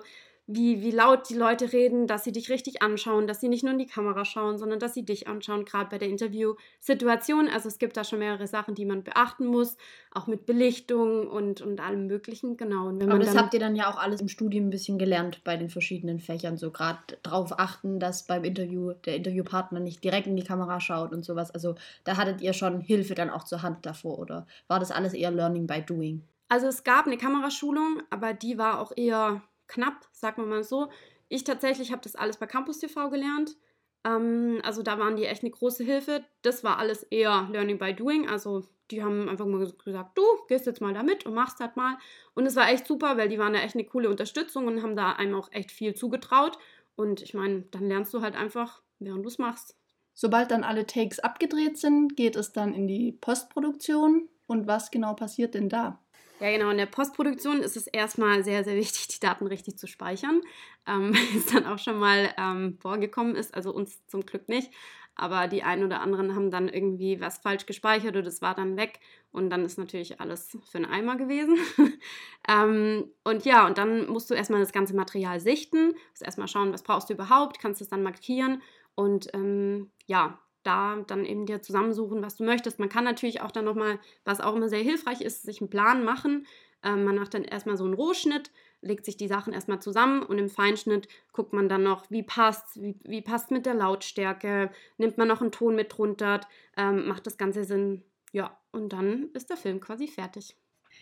wie, 0.52 0.82
wie 0.82 0.90
laut 0.90 1.30
die 1.30 1.36
Leute 1.36 1.74
reden, 1.74 2.08
dass 2.08 2.24
sie 2.24 2.32
dich 2.32 2.50
richtig 2.50 2.82
anschauen, 2.82 3.28
dass 3.28 3.40
sie 3.40 3.50
nicht 3.50 3.64
nur 3.64 3.74
in 3.74 3.78
die 3.78 3.86
Kamera 3.86 4.26
schauen, 4.26 4.58
sondern 4.58 4.80
dass 4.80 4.96
sie 4.96 5.06
dich 5.06 5.28
anschauen, 5.28 5.64
gerade 5.64 5.92
bei 5.92 6.00
der 6.00 6.08
Interviewsituation. 6.08 7.48
Also 7.48 7.68
es 7.68 7.78
gibt 7.78 7.96
da 7.98 8.04
schon 8.04 8.18
mehrere 8.18 8.48
Sachen, 8.48 8.74
die 8.74 8.86
man 8.86 9.04
beachten 9.04 9.46
muss, 9.46 9.78
auch 10.12 10.26
mit 10.26 10.48
Belichtung 10.48 11.28
und, 11.28 11.62
und 11.62 11.80
allem 11.80 12.08
Möglichen, 12.08 12.58
genau. 12.58 12.88
Und 12.88 13.04
Aber 13.04 13.20
das 13.20 13.38
habt 13.38 13.54
ihr 13.54 13.60
dann 13.60 13.76
ja 13.76 13.92
auch 13.92 14.00
alles 14.00 14.22
im 14.22 14.28
Studium 14.28 14.68
ein 14.68 14.70
bisschen 14.72 14.98
gelernt 14.98 15.44
bei 15.44 15.56
den 15.56 15.70
verschiedenen 15.70 16.20
Fächern, 16.20 16.58
so 16.58 16.72
gerade 16.72 16.98
darauf 17.22 17.60
achten, 17.60 18.00
dass 18.00 18.26
beim 18.26 18.44
Interview 18.44 18.94
der 19.06 19.18
Interviewpartner 19.18 19.80
nicht 19.80 20.04
direkt 20.04 20.26
in 20.26 20.36
die 20.36 20.44
Kamera 20.44 20.80
schaut 20.80 21.12
und 21.12 21.24
sowas. 21.24 21.52
Also 21.52 21.76
da 22.06 22.18
hattet 22.18 22.42
ihr 22.42 22.54
schon 22.54 22.82
Hilfe 22.82 23.14
dann 23.14 23.30
auch 23.30 23.44
zur 23.44 23.62
Hand 23.62 23.86
davor 23.86 24.18
oder 24.18 24.48
war 24.68 24.80
das 24.80 24.90
alles 24.90 25.14
eher 25.14 25.30
Learning 25.30 25.68
by 25.68 25.84
Doing? 25.84 26.24
Also 26.48 26.66
es 26.66 26.84
gab 26.84 27.06
eine 27.06 27.18
Kameraschulung, 27.18 28.02
aber 28.10 28.34
die 28.34 28.58
war 28.58 28.80
auch 28.80 28.92
eher 28.98 29.44
knapp, 29.70 30.08
sagen 30.12 30.44
wir 30.44 30.48
mal 30.48 30.64
so. 30.64 30.90
ich 31.30 31.46
tatsächlich 31.46 31.92
habe 31.92 32.02
das 32.02 32.16
alles 32.16 32.38
bei 32.38 32.48
Campus 32.48 32.80
TV 32.80 33.10
gelernt. 33.10 33.56
Ähm, 34.04 34.60
also 34.64 34.84
da 34.84 35.00
waren 35.00 35.16
die 35.16 35.26
echt 35.26 35.44
eine 35.44 35.52
große 35.52 35.84
Hilfe. 35.84 36.26
Das 36.42 36.64
war 36.64 36.78
alles 36.78 37.04
eher 37.04 37.48
Learning 37.52 37.78
by 37.78 37.94
Doing. 37.94 38.28
Also 38.28 38.66
die 38.92 39.04
haben 39.04 39.30
einfach 39.30 39.46
mal 39.46 39.60
gesagt, 39.60 40.18
du 40.18 40.24
gehst 40.48 40.66
jetzt 40.66 40.82
mal 40.82 40.94
da 40.94 41.04
mit 41.04 41.26
und 41.26 41.34
machst 41.34 41.60
das 41.60 41.76
mal. 41.76 41.98
Und 42.34 42.46
es 42.46 42.56
war 42.56 42.70
echt 42.70 42.88
super, 42.88 43.18
weil 43.18 43.30
die 43.30 43.40
waren 43.40 43.54
da 43.54 43.60
echt 43.60 43.76
eine 43.76 43.86
coole 43.86 44.10
Unterstützung 44.10 44.68
und 44.68 44.82
haben 44.82 44.96
da 44.96 45.14
einem 45.14 45.36
auch 45.36 45.52
echt 45.52 45.72
viel 45.72 45.94
zugetraut. 45.94 46.58
Und 46.96 47.22
ich 47.22 47.34
meine, 47.34 47.62
dann 47.72 47.88
lernst 47.88 48.14
du 48.14 48.22
halt 48.22 48.36
einfach, 48.36 48.82
während 49.00 49.24
du 49.24 49.30
es 49.30 49.38
machst. 49.38 49.78
Sobald 50.14 50.52
dann 50.52 50.64
alle 50.64 50.86
Takes 50.86 51.20
abgedreht 51.20 51.78
sind, 51.78 52.18
geht 52.18 52.36
es 52.36 52.52
dann 52.52 52.74
in 52.74 52.88
die 52.88 53.14
Postproduktion. 53.14 54.28
Und 54.48 54.68
was 54.68 54.92
genau 54.92 55.14
passiert 55.14 55.54
denn 55.54 55.70
da? 55.70 56.02
Ja, 56.40 56.52
genau. 56.52 56.70
In 56.70 56.78
der 56.78 56.86
Postproduktion 56.86 57.62
ist 57.62 57.76
es 57.76 57.88
erstmal 57.88 58.44
sehr, 58.44 58.64
sehr 58.64 58.76
wichtig, 58.76 59.08
die 59.10 59.20
Daten 59.20 59.46
richtig 59.46 59.78
zu 59.78 59.88
speichern. 59.88 60.42
Ähm, 60.88 61.14
es 61.36 61.48
dann 61.48 61.66
auch 61.66 61.80
schon 61.80 62.00
mal 62.00 62.34
ähm, 62.38 62.78
vorgekommen 62.82 63.36
ist, 63.36 63.54
also 63.54 63.74
uns 63.74 64.06
zum 64.08 64.26
Glück 64.26 64.48
nicht. 64.48 64.72
Aber 65.16 65.50
die 65.50 65.64
einen 65.64 65.84
oder 65.84 66.00
anderen 66.00 66.34
haben 66.34 66.50
dann 66.50 66.70
irgendwie 66.70 67.20
was 67.20 67.40
falsch 67.40 67.66
gespeichert 67.66 68.12
oder 68.12 68.22
das 68.22 68.42
war 68.42 68.56
dann 68.56 68.78
weg. 68.78 69.02
Und 69.32 69.50
dann 69.50 69.66
ist 69.66 69.78
natürlich 69.78 70.22
alles 70.22 70.58
für 70.72 70.78
einen 70.78 70.86
Eimer 70.86 71.18
gewesen. 71.18 71.58
ähm, 72.48 73.12
und 73.26 73.44
ja, 73.44 73.68
und 73.68 73.78
dann 73.78 74.08
musst 74.08 74.30
du 74.30 74.34
erstmal 74.34 74.62
das 74.62 74.72
ganze 74.72 74.96
Material 74.96 75.42
sichten. 75.42 75.94
Musst 76.12 76.24
erstmal 76.24 76.48
schauen, 76.48 76.72
was 76.72 76.84
brauchst 76.84 77.10
du 77.10 77.16
überhaupt, 77.16 77.60
kannst 77.60 77.82
es 77.82 77.90
dann 77.90 78.02
markieren. 78.02 78.62
Und 78.96 79.28
ähm, 79.34 79.92
ja, 80.06 80.40
da 80.70 81.04
dann 81.08 81.26
eben 81.26 81.46
dir 81.46 81.62
zusammensuchen, 81.62 82.22
was 82.22 82.36
du 82.36 82.44
möchtest. 82.44 82.80
Man 82.80 82.90
kann 82.90 83.04
natürlich 83.04 83.42
auch 83.42 83.52
dann 83.52 83.66
nochmal, 83.66 84.00
was 84.24 84.40
auch 84.40 84.56
immer 84.56 84.70
sehr 84.70 84.84
hilfreich 84.84 85.22
ist, 85.22 85.44
sich 85.44 85.62
einen 85.62 85.70
Plan 85.70 86.04
machen. 86.04 86.46
Ähm, 86.84 87.04
man 87.04 87.16
macht 87.16 87.34
dann 87.34 87.44
erstmal 87.44 87.76
so 87.76 87.86
einen 87.86 87.96
Rohschnitt, 87.96 88.52
legt 88.82 89.06
sich 89.06 89.18
die 89.18 89.28
Sachen 89.28 89.52
erstmal 89.52 89.82
zusammen 89.82 90.24
und 90.24 90.38
im 90.38 90.50
Feinschnitt 90.50 91.08
guckt 91.34 91.54
man 91.54 91.68
dann 91.68 91.84
noch, 91.84 92.10
wie 92.10 92.24
passt, 92.24 92.82
wie, 92.82 92.96
wie 93.04 93.22
passt 93.22 93.52
mit 93.52 93.66
der 93.66 93.74
Lautstärke, 93.74 94.72
nimmt 94.98 95.18
man 95.18 95.28
noch 95.28 95.42
einen 95.42 95.52
Ton 95.52 95.76
mit 95.76 95.98
drunter, 95.98 96.42
ähm, 96.78 97.08
macht 97.08 97.26
das 97.26 97.38
Ganze 97.38 97.64
Sinn. 97.64 98.04
Ja, 98.32 98.58
und 98.72 98.94
dann 98.94 99.30
ist 99.34 99.50
der 99.50 99.58
Film 99.58 99.80
quasi 99.80 100.08
fertig. 100.08 100.56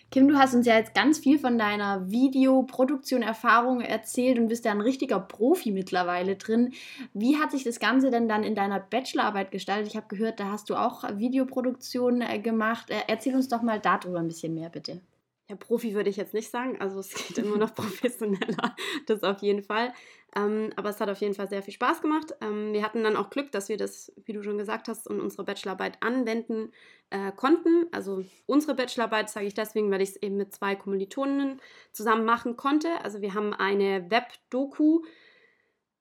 Kim, 0.09 0.29
du 0.29 0.37
hast 0.37 0.53
uns 0.55 0.65
ja 0.65 0.77
jetzt 0.77 0.93
ganz 0.93 1.19
viel 1.19 1.37
von 1.37 1.57
deiner 1.57 2.09
Videoproduktion, 2.09 3.21
Erfahrung 3.21 3.81
erzählt 3.81 4.39
und 4.39 4.47
bist 4.47 4.63
ja 4.63 4.71
ein 4.71 4.79
richtiger 4.79 5.19
Profi 5.19 5.71
mittlerweile 5.71 6.37
drin. 6.37 6.73
Wie 7.13 7.37
hat 7.37 7.51
sich 7.51 7.65
das 7.65 7.79
Ganze 7.79 8.09
denn 8.09 8.29
dann 8.29 8.43
in 8.43 8.55
deiner 8.55 8.79
Bachelorarbeit 8.79 9.51
gestaltet? 9.51 9.89
Ich 9.89 9.97
habe 9.97 10.07
gehört, 10.07 10.39
da 10.39 10.51
hast 10.51 10.69
du 10.69 10.75
auch 10.75 11.03
Videoproduktion 11.17 12.21
äh, 12.21 12.39
gemacht. 12.39 12.89
Äh, 12.89 13.01
erzähl 13.07 13.35
uns 13.35 13.49
doch 13.49 13.61
mal 13.61 13.81
darüber 13.81 14.19
ein 14.19 14.27
bisschen 14.27 14.53
mehr, 14.53 14.69
bitte. 14.69 15.01
Ja, 15.49 15.55
Profi 15.55 15.95
würde 15.95 16.09
ich 16.09 16.17
jetzt 16.17 16.33
nicht 16.33 16.49
sagen. 16.49 16.79
Also 16.79 16.99
es 16.99 17.13
geht 17.27 17.37
immer 17.37 17.57
noch 17.57 17.73
professioneller, 17.73 18.75
das 19.05 19.23
auf 19.23 19.41
jeden 19.41 19.63
Fall. 19.63 19.93
Ähm, 20.35 20.71
aber 20.75 20.89
es 20.89 20.99
hat 20.99 21.09
auf 21.09 21.21
jeden 21.21 21.35
Fall 21.35 21.47
sehr 21.47 21.63
viel 21.63 21.73
Spaß 21.73 22.01
gemacht. 22.01 22.33
Ähm, 22.41 22.73
wir 22.73 22.83
hatten 22.83 23.03
dann 23.03 23.15
auch 23.15 23.29
Glück, 23.29 23.51
dass 23.51 23.69
wir 23.69 23.77
das, 23.77 24.11
wie 24.25 24.33
du 24.33 24.43
schon 24.43 24.57
gesagt 24.57 24.89
hast, 24.89 25.07
in 25.07 25.21
unserer 25.21 25.45
Bachelorarbeit 25.45 26.03
anwenden 26.03 26.73
äh, 27.09 27.31
konnten. 27.31 27.87
Also 27.91 28.25
unsere 28.45 28.75
Bachelorarbeit 28.75 29.29
sage 29.29 29.47
ich 29.47 29.53
deswegen, 29.53 29.89
weil 29.89 30.01
ich 30.01 30.09
es 30.09 30.21
eben 30.21 30.35
mit 30.35 30.53
zwei 30.53 30.75
Kommilitoninnen 30.75 31.61
zusammen 31.93 32.25
machen 32.25 32.57
konnte. 32.57 32.89
Also 33.03 33.21
wir 33.21 33.33
haben 33.33 33.53
eine 33.53 34.11
Web-Doku 34.11 35.03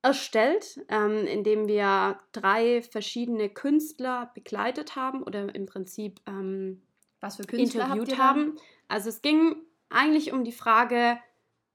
erstellt, 0.02 0.84
ähm, 0.88 1.26
indem 1.26 1.68
wir 1.68 2.18
drei 2.32 2.82
verschiedene 2.82 3.48
Künstler 3.48 4.30
begleitet 4.34 4.96
haben 4.96 5.22
oder 5.22 5.54
im 5.54 5.66
Prinzip 5.66 6.20
ähm, 6.26 6.82
was 7.20 7.36
für 7.36 7.44
Künstler 7.44 7.84
interviewt 7.84 8.18
haben. 8.18 8.56
Also 8.88 9.08
es 9.08 9.22
ging 9.22 9.56
eigentlich 9.88 10.32
um 10.32 10.44
die 10.44 10.52
Frage, 10.52 11.18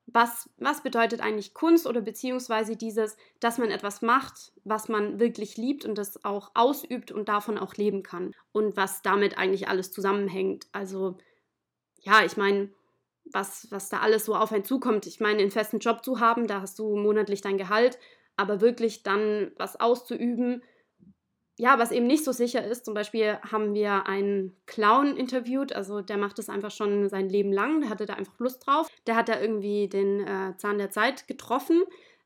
was, 0.07 0.49
was 0.57 0.83
bedeutet 0.83 1.21
eigentlich 1.21 1.53
Kunst 1.53 1.87
oder 1.87 2.01
beziehungsweise 2.01 2.75
dieses, 2.75 3.15
dass 3.39 3.57
man 3.57 3.71
etwas 3.71 4.01
macht, 4.01 4.51
was 4.63 4.89
man 4.89 5.19
wirklich 5.19 5.57
liebt 5.57 5.85
und 5.85 5.97
das 5.97 6.23
auch 6.25 6.51
ausübt 6.53 7.11
und 7.11 7.29
davon 7.29 7.57
auch 7.57 7.75
leben 7.75 8.03
kann. 8.03 8.33
Und 8.51 8.75
was 8.75 9.01
damit 9.01 9.37
eigentlich 9.37 9.69
alles 9.69 9.91
zusammenhängt. 9.91 10.67
Also 10.71 11.17
ja, 12.01 12.25
ich 12.25 12.35
meine, 12.35 12.69
was, 13.25 13.67
was 13.71 13.89
da 13.89 13.99
alles 13.99 14.25
so 14.25 14.35
auf 14.35 14.51
einen 14.51 14.63
zukommt. 14.63 15.05
Ich 15.05 15.19
meine, 15.19 15.41
einen 15.41 15.51
festen 15.51 15.79
Job 15.79 16.03
zu 16.03 16.19
haben, 16.19 16.47
da 16.47 16.61
hast 16.61 16.79
du 16.79 16.95
monatlich 16.95 17.41
dein 17.41 17.57
Gehalt, 17.57 17.97
aber 18.35 18.61
wirklich 18.61 19.03
dann 19.03 19.51
was 19.57 19.79
auszuüben, 19.79 20.63
ja, 21.61 21.77
was 21.77 21.91
eben 21.91 22.07
nicht 22.07 22.23
so 22.23 22.31
sicher 22.31 22.65
ist, 22.65 22.85
zum 22.85 22.95
Beispiel 22.95 23.37
haben 23.51 23.75
wir 23.75 24.07
einen 24.07 24.57
Clown 24.65 25.15
interviewt, 25.15 25.73
also 25.73 26.01
der 26.01 26.17
macht 26.17 26.39
das 26.39 26.49
einfach 26.49 26.71
schon 26.71 27.07
sein 27.07 27.29
Leben 27.29 27.53
lang, 27.53 27.81
der 27.81 27.91
hatte 27.91 28.07
da 28.07 28.15
einfach 28.15 28.39
Lust 28.39 28.65
drauf. 28.65 28.87
Der 29.05 29.15
hat 29.15 29.29
da 29.29 29.39
irgendwie 29.39 29.87
den 29.87 30.21
äh, 30.21 30.57
Zahn 30.57 30.79
der 30.79 30.89
Zeit 30.89 31.27
getroffen. 31.27 31.83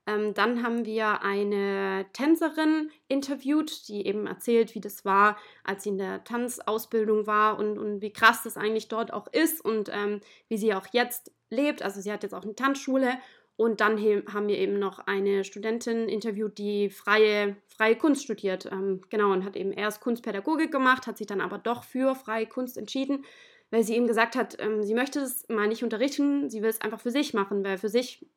Ähm, 0.07 0.33
dann 0.33 0.63
haben 0.63 0.85
wir 0.85 1.21
eine 1.21 2.05
Tänzerin 2.13 2.91
interviewt, 3.09 3.89
die 3.89 4.07
eben 4.07 4.25
erzählt, 4.25 4.73
wie 4.73 4.79
das 4.79 5.03
war, 5.03 5.37
als 5.65 5.83
sie 5.83 5.89
in 5.89 5.97
der 5.97 6.23
Tanzausbildung 6.23 7.27
war 7.27 7.59
und, 7.59 7.77
und 7.77 8.01
wie 8.01 8.13
krass 8.13 8.43
das 8.43 8.55
eigentlich 8.55 8.87
dort 8.87 9.11
auch 9.11 9.27
ist 9.33 9.59
und 9.59 9.89
ähm, 9.91 10.21
wie 10.47 10.57
sie 10.57 10.73
auch 10.73 10.87
jetzt 10.93 11.33
lebt. 11.49 11.83
Also 11.83 11.99
sie 11.99 12.11
hat 12.13 12.23
jetzt 12.23 12.33
auch 12.33 12.43
eine 12.43 12.55
Tanzschule 12.55 13.17
und 13.57 13.79
dann 13.79 13.97
haben 14.33 14.47
wir 14.47 14.57
eben 14.57 14.79
noch 14.79 14.99
eine 14.99 15.43
Studentin 15.45 16.09
interviewt, 16.09 16.57
die 16.57 16.89
freie, 16.89 17.55
freie 17.67 17.95
Kunst 17.95 18.23
studiert. 18.23 18.65
Ähm, 18.65 19.01
genau, 19.09 19.31
und 19.31 19.45
hat 19.45 19.55
eben 19.55 19.71
erst 19.71 20.01
Kunstpädagogik 20.01 20.71
gemacht, 20.71 21.07
hat 21.07 21.17
sich 21.17 21.27
dann 21.27 21.41
aber 21.41 21.57
doch 21.57 21.83
für 21.83 22.15
freie 22.15 22.47
Kunst 22.47 22.77
entschieden, 22.77 23.23
weil 23.71 23.83
sie 23.83 23.95
eben 23.95 24.07
gesagt 24.07 24.35
hat, 24.35 24.57
ähm, 24.59 24.83
sie 24.83 24.93
möchte 24.93 25.19
es 25.19 25.47
mal 25.47 25.67
nicht 25.67 25.83
unterrichten, 25.83 26.49
sie 26.49 26.61
will 26.61 26.69
es 26.69 26.81
einfach 26.81 26.99
für 26.99 27.11
sich 27.11 27.33
machen, 27.33 27.63
weil 27.63 27.77
für 27.77 27.89
sich 27.89 28.27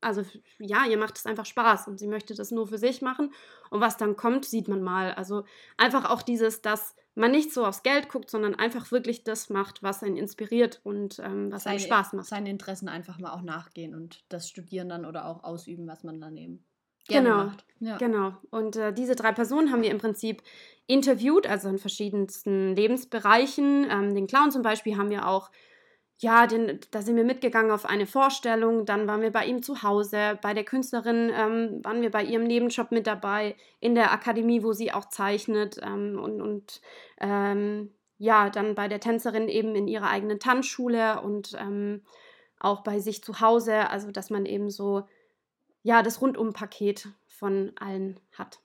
also 0.00 0.22
ja, 0.58 0.84
ihr 0.86 0.98
macht 0.98 1.16
es 1.16 1.26
einfach 1.26 1.46
Spaß 1.46 1.88
und 1.88 1.98
sie 1.98 2.08
möchte 2.08 2.34
das 2.34 2.50
nur 2.50 2.68
für 2.68 2.78
sich 2.78 3.02
machen. 3.02 3.32
Und 3.70 3.80
was 3.80 3.96
dann 3.96 4.16
kommt, 4.16 4.44
sieht 4.44 4.68
man 4.68 4.82
mal. 4.82 5.12
Also 5.12 5.44
einfach 5.76 6.10
auch 6.10 6.22
dieses, 6.22 6.60
dass 6.60 6.94
man 7.18 7.30
nicht 7.30 7.52
so 7.52 7.66
aufs 7.66 7.82
Geld 7.82 8.08
guckt, 8.08 8.30
sondern 8.30 8.54
einfach 8.54 8.90
wirklich 8.92 9.24
das 9.24 9.50
macht, 9.50 9.82
was 9.82 10.02
einen 10.02 10.16
inspiriert 10.16 10.80
und 10.84 11.18
ähm, 11.18 11.50
was 11.50 11.64
seine, 11.64 11.76
einem 11.76 11.86
Spaß 11.86 12.12
macht. 12.14 12.26
Seinen 12.26 12.46
Interessen 12.46 12.88
einfach 12.88 13.18
mal 13.18 13.32
auch 13.32 13.42
nachgehen 13.42 13.94
und 13.94 14.24
das 14.28 14.48
studieren 14.48 14.88
dann 14.88 15.04
oder 15.04 15.26
auch 15.26 15.44
ausüben, 15.44 15.86
was 15.86 16.04
man 16.04 16.20
dann 16.20 16.36
eben 16.36 16.64
gerne 17.08 17.28
genau, 17.28 17.44
macht. 17.44 17.64
Ja. 17.80 17.96
Genau. 17.98 18.32
Und 18.50 18.76
äh, 18.76 18.92
diese 18.92 19.16
drei 19.16 19.32
Personen 19.32 19.72
haben 19.72 19.82
wir 19.82 19.90
im 19.90 19.98
Prinzip 19.98 20.42
interviewt, 20.86 21.46
also 21.46 21.68
in 21.68 21.78
verschiedensten 21.78 22.74
Lebensbereichen. 22.76 23.88
Ähm, 23.90 24.14
den 24.14 24.26
Clown 24.26 24.52
zum 24.52 24.62
Beispiel 24.62 24.96
haben 24.96 25.10
wir 25.10 25.26
auch 25.26 25.50
ja, 26.20 26.48
den, 26.48 26.80
da 26.90 27.00
sind 27.00 27.16
wir 27.16 27.24
mitgegangen 27.24 27.70
auf 27.70 27.84
eine 27.84 28.06
Vorstellung, 28.06 28.84
dann 28.84 29.06
waren 29.06 29.22
wir 29.22 29.30
bei 29.30 29.46
ihm 29.46 29.62
zu 29.62 29.82
Hause, 29.82 30.36
bei 30.42 30.52
der 30.52 30.64
Künstlerin 30.64 31.30
ähm, 31.32 31.84
waren 31.84 32.02
wir 32.02 32.10
bei 32.10 32.24
ihrem 32.24 32.44
Nebenjob 32.44 32.90
mit 32.90 33.06
dabei, 33.06 33.54
in 33.78 33.94
der 33.94 34.12
Akademie, 34.12 34.64
wo 34.64 34.72
sie 34.72 34.92
auch 34.92 35.08
zeichnet 35.08 35.78
ähm, 35.80 36.18
und, 36.20 36.40
und 36.40 36.80
ähm, 37.20 37.92
ja, 38.18 38.50
dann 38.50 38.74
bei 38.74 38.88
der 38.88 38.98
Tänzerin 38.98 39.48
eben 39.48 39.76
in 39.76 39.86
ihrer 39.86 40.10
eigenen 40.10 40.40
Tanzschule 40.40 41.22
und 41.22 41.56
ähm, 41.56 42.02
auch 42.58 42.82
bei 42.82 42.98
sich 42.98 43.22
zu 43.22 43.40
Hause, 43.40 43.88
also 43.88 44.10
dass 44.10 44.28
man 44.28 44.44
eben 44.44 44.70
so, 44.70 45.04
ja, 45.84 46.02
das 46.02 46.20
Rundumpaket 46.20 47.10
von 47.28 47.70
allen 47.78 48.18
hat. 48.32 48.58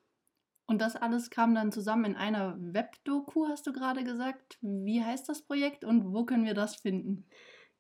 Und 0.65 0.81
das 0.81 0.95
alles 0.95 1.29
kam 1.29 1.53
dann 1.55 1.71
zusammen 1.71 2.05
in 2.05 2.15
einer 2.15 2.55
Webdoku, 2.57 3.47
hast 3.47 3.67
du 3.67 3.73
gerade 3.73 4.03
gesagt. 4.03 4.57
Wie 4.61 5.03
heißt 5.03 5.27
das 5.27 5.41
Projekt 5.41 5.83
und 5.83 6.13
wo 6.13 6.25
können 6.25 6.45
wir 6.45 6.53
das 6.53 6.75
finden? 6.75 7.25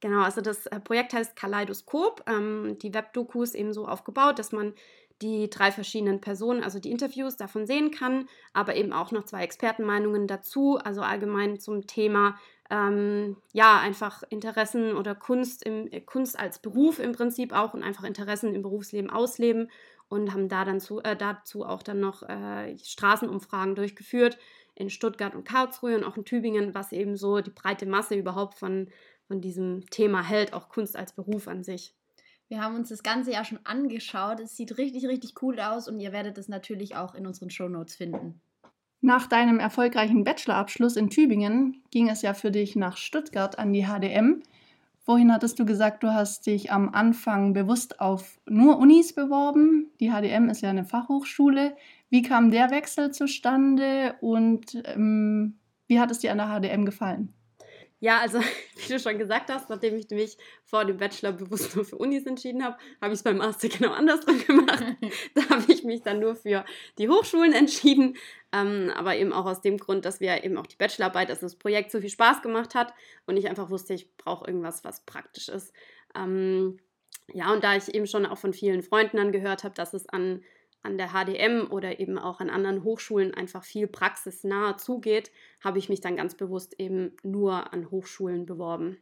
Genau, 0.01 0.21
also 0.21 0.41
das 0.41 0.65
äh, 0.65 0.81
Projekt 0.81 1.13
heißt 1.13 1.35
Kaleidoskop. 1.35 2.25
Ähm, 2.27 2.77
die 2.81 2.93
Webdoku 2.93 3.41
ist 3.41 3.55
eben 3.55 3.71
so 3.71 3.87
aufgebaut, 3.87 4.37
dass 4.37 4.51
man 4.51 4.73
die 5.21 5.49
drei 5.49 5.71
verschiedenen 5.71 6.19
Personen, 6.19 6.61
also 6.61 6.79
die 6.79 6.91
Interviews 6.91 7.37
davon 7.37 7.65
sehen 7.65 7.91
kann, 7.91 8.27
aber 8.51 8.75
eben 8.75 8.91
auch 8.91 9.11
noch 9.11 9.23
zwei 9.23 9.43
Expertenmeinungen 9.43 10.27
dazu, 10.27 10.77
also 10.77 11.01
allgemein 11.01 11.59
zum 11.59 11.87
Thema, 11.87 12.37
ähm, 12.69 13.37
ja, 13.53 13.79
einfach 13.79 14.23
Interessen 14.29 14.95
oder 14.95 15.15
Kunst, 15.15 15.63
im, 15.63 15.87
äh, 15.91 16.01
Kunst 16.01 16.37
als 16.37 16.59
Beruf 16.59 16.99
im 16.99 17.13
Prinzip 17.13 17.53
auch 17.53 17.73
und 17.73 17.83
einfach 17.83 18.03
Interessen 18.03 18.53
im 18.53 18.61
Berufsleben 18.61 19.09
ausleben 19.09 19.69
und 20.09 20.33
haben 20.33 20.49
da 20.49 20.65
dann 20.65 20.79
zu, 20.79 21.01
äh, 21.01 21.15
dazu 21.15 21.65
auch 21.65 21.83
dann 21.83 21.99
noch 21.99 22.23
äh, 22.23 22.77
Straßenumfragen 22.77 23.75
durchgeführt 23.75 24.37
in 24.75 24.89
Stuttgart 24.89 25.35
und 25.35 25.43
Karlsruhe 25.43 25.95
und 25.95 26.03
auch 26.03 26.17
in 26.17 26.25
Tübingen, 26.25 26.73
was 26.73 26.91
eben 26.91 27.15
so 27.15 27.41
die 27.41 27.51
breite 27.51 27.85
Masse 27.85 28.15
überhaupt 28.15 28.55
von, 28.55 28.89
von 29.27 29.41
diesem 29.41 29.85
Thema 29.89 30.23
hält, 30.23 30.53
auch 30.53 30.69
Kunst 30.69 30.95
als 30.95 31.13
Beruf 31.13 31.47
an 31.47 31.63
sich. 31.63 31.95
Wir 32.47 32.61
haben 32.61 32.75
uns 32.75 32.89
das 32.89 33.03
Ganze 33.03 33.31
ja 33.31 33.45
schon 33.45 33.59
angeschaut. 33.63 34.39
Es 34.39 34.55
sieht 34.55 34.77
richtig, 34.77 35.07
richtig 35.07 35.41
cool 35.41 35.59
aus 35.59 35.87
und 35.87 35.99
ihr 35.99 36.11
werdet 36.11 36.37
es 36.37 36.47
natürlich 36.47 36.95
auch 36.95 37.15
in 37.15 37.25
unseren 37.25 37.49
Shownotes 37.49 37.95
finden. 37.95 38.41
Nach 39.01 39.27
deinem 39.27 39.59
erfolgreichen 39.59 40.23
Bachelorabschluss 40.23 40.95
in 40.95 41.09
Tübingen 41.09 41.83
ging 41.91 42.09
es 42.09 42.21
ja 42.21 42.33
für 42.33 42.51
dich 42.51 42.75
nach 42.75 42.95
Stuttgart 42.95 43.59
an 43.59 43.73
die 43.73 43.85
HDM. 43.85 44.43
Vorhin 45.03 45.33
hattest 45.33 45.59
du 45.59 45.65
gesagt, 45.65 46.01
du 46.03 46.13
hast 46.13 46.45
dich 46.45 46.71
am 46.71 46.89
Anfang 46.89 47.51
bewusst 47.51 47.99
auf 47.99 48.39
nur 48.45 48.77
Unis 48.77 49.13
beworben. 49.13 49.91
Die 49.99 50.11
HDM 50.11 50.47
ist 50.49 50.61
ja 50.61 50.69
eine 50.69 50.85
Fachhochschule. 50.85 51.75
Wie 52.09 52.21
kam 52.21 52.51
der 52.51 52.71
Wechsel 52.71 53.11
zustande 53.11 54.15
und 54.21 54.81
ähm, 54.85 55.59
wie 55.87 55.99
hat 55.99 56.09
es 56.09 56.19
dir 56.19 56.31
an 56.31 56.37
der 56.37 56.47
HDM 56.47 56.85
gefallen? 56.85 57.33
Ja, 58.03 58.19
also 58.19 58.39
wie 58.75 58.91
du 58.91 58.99
schon 58.99 59.17
gesagt 59.17 59.49
hast, 59.49 59.69
nachdem 59.69 59.95
ich 59.95 60.09
mich 60.09 60.37
vor 60.65 60.83
dem 60.83 60.97
Bachelor 60.97 61.31
bewusst 61.31 61.73
nur 61.73 61.85
für 61.85 61.95
Unis 61.95 62.25
entschieden 62.25 62.61
habe, 62.61 62.75
habe 62.99 63.13
ich 63.13 63.19
es 63.19 63.23
beim 63.23 63.37
Master 63.37 63.69
genau 63.69 63.93
andersrum 63.93 64.45
gemacht. 64.45 64.83
da 65.35 65.49
habe 65.49 65.71
ich 65.71 65.85
mich 65.85 66.01
dann 66.01 66.19
nur 66.19 66.35
für 66.35 66.65
die 66.97 67.07
Hochschulen 67.07 67.53
entschieden, 67.53 68.17
ähm, 68.51 68.91
aber 68.93 69.15
eben 69.15 69.31
auch 69.31 69.45
aus 69.45 69.61
dem 69.61 69.77
Grund, 69.77 70.03
dass 70.03 70.19
wir 70.19 70.43
eben 70.43 70.57
auch 70.57 70.67
die 70.67 70.75
Bachelorarbeit, 70.75 71.29
also 71.29 71.45
das 71.45 71.55
Projekt 71.55 71.91
so 71.91 72.01
viel 72.01 72.09
Spaß 72.09 72.41
gemacht 72.41 72.75
hat 72.75 72.93
und 73.25 73.37
ich 73.37 73.47
einfach 73.47 73.69
wusste, 73.69 73.93
ich 73.93 74.13
brauche 74.17 74.47
irgendwas, 74.47 74.83
was 74.83 75.05
praktisch 75.05 75.47
ist. 75.47 75.71
Ähm, 76.13 76.79
ja, 77.31 77.53
und 77.53 77.63
da 77.63 77.77
ich 77.77 77.95
eben 77.95 78.05
schon 78.05 78.25
auch 78.25 78.37
von 78.37 78.51
vielen 78.51 78.83
Freunden 78.83 79.15
dann 79.15 79.31
gehört 79.31 79.63
habe, 79.63 79.75
dass 79.75 79.93
es 79.93 80.09
an 80.09 80.43
an 80.83 80.97
der 80.97 81.09
HDM 81.09 81.71
oder 81.71 81.99
eben 81.99 82.17
auch 82.17 82.39
an 82.39 82.49
anderen 82.49 82.83
Hochschulen 82.83 83.33
einfach 83.33 83.63
viel 83.63 83.87
praxisnah 83.87 84.77
zugeht, 84.77 85.31
habe 85.63 85.79
ich 85.79 85.89
mich 85.89 86.01
dann 86.01 86.15
ganz 86.15 86.35
bewusst 86.35 86.79
eben 86.79 87.15
nur 87.23 87.73
an 87.73 87.89
Hochschulen 87.89 88.45
beworben. 88.45 88.97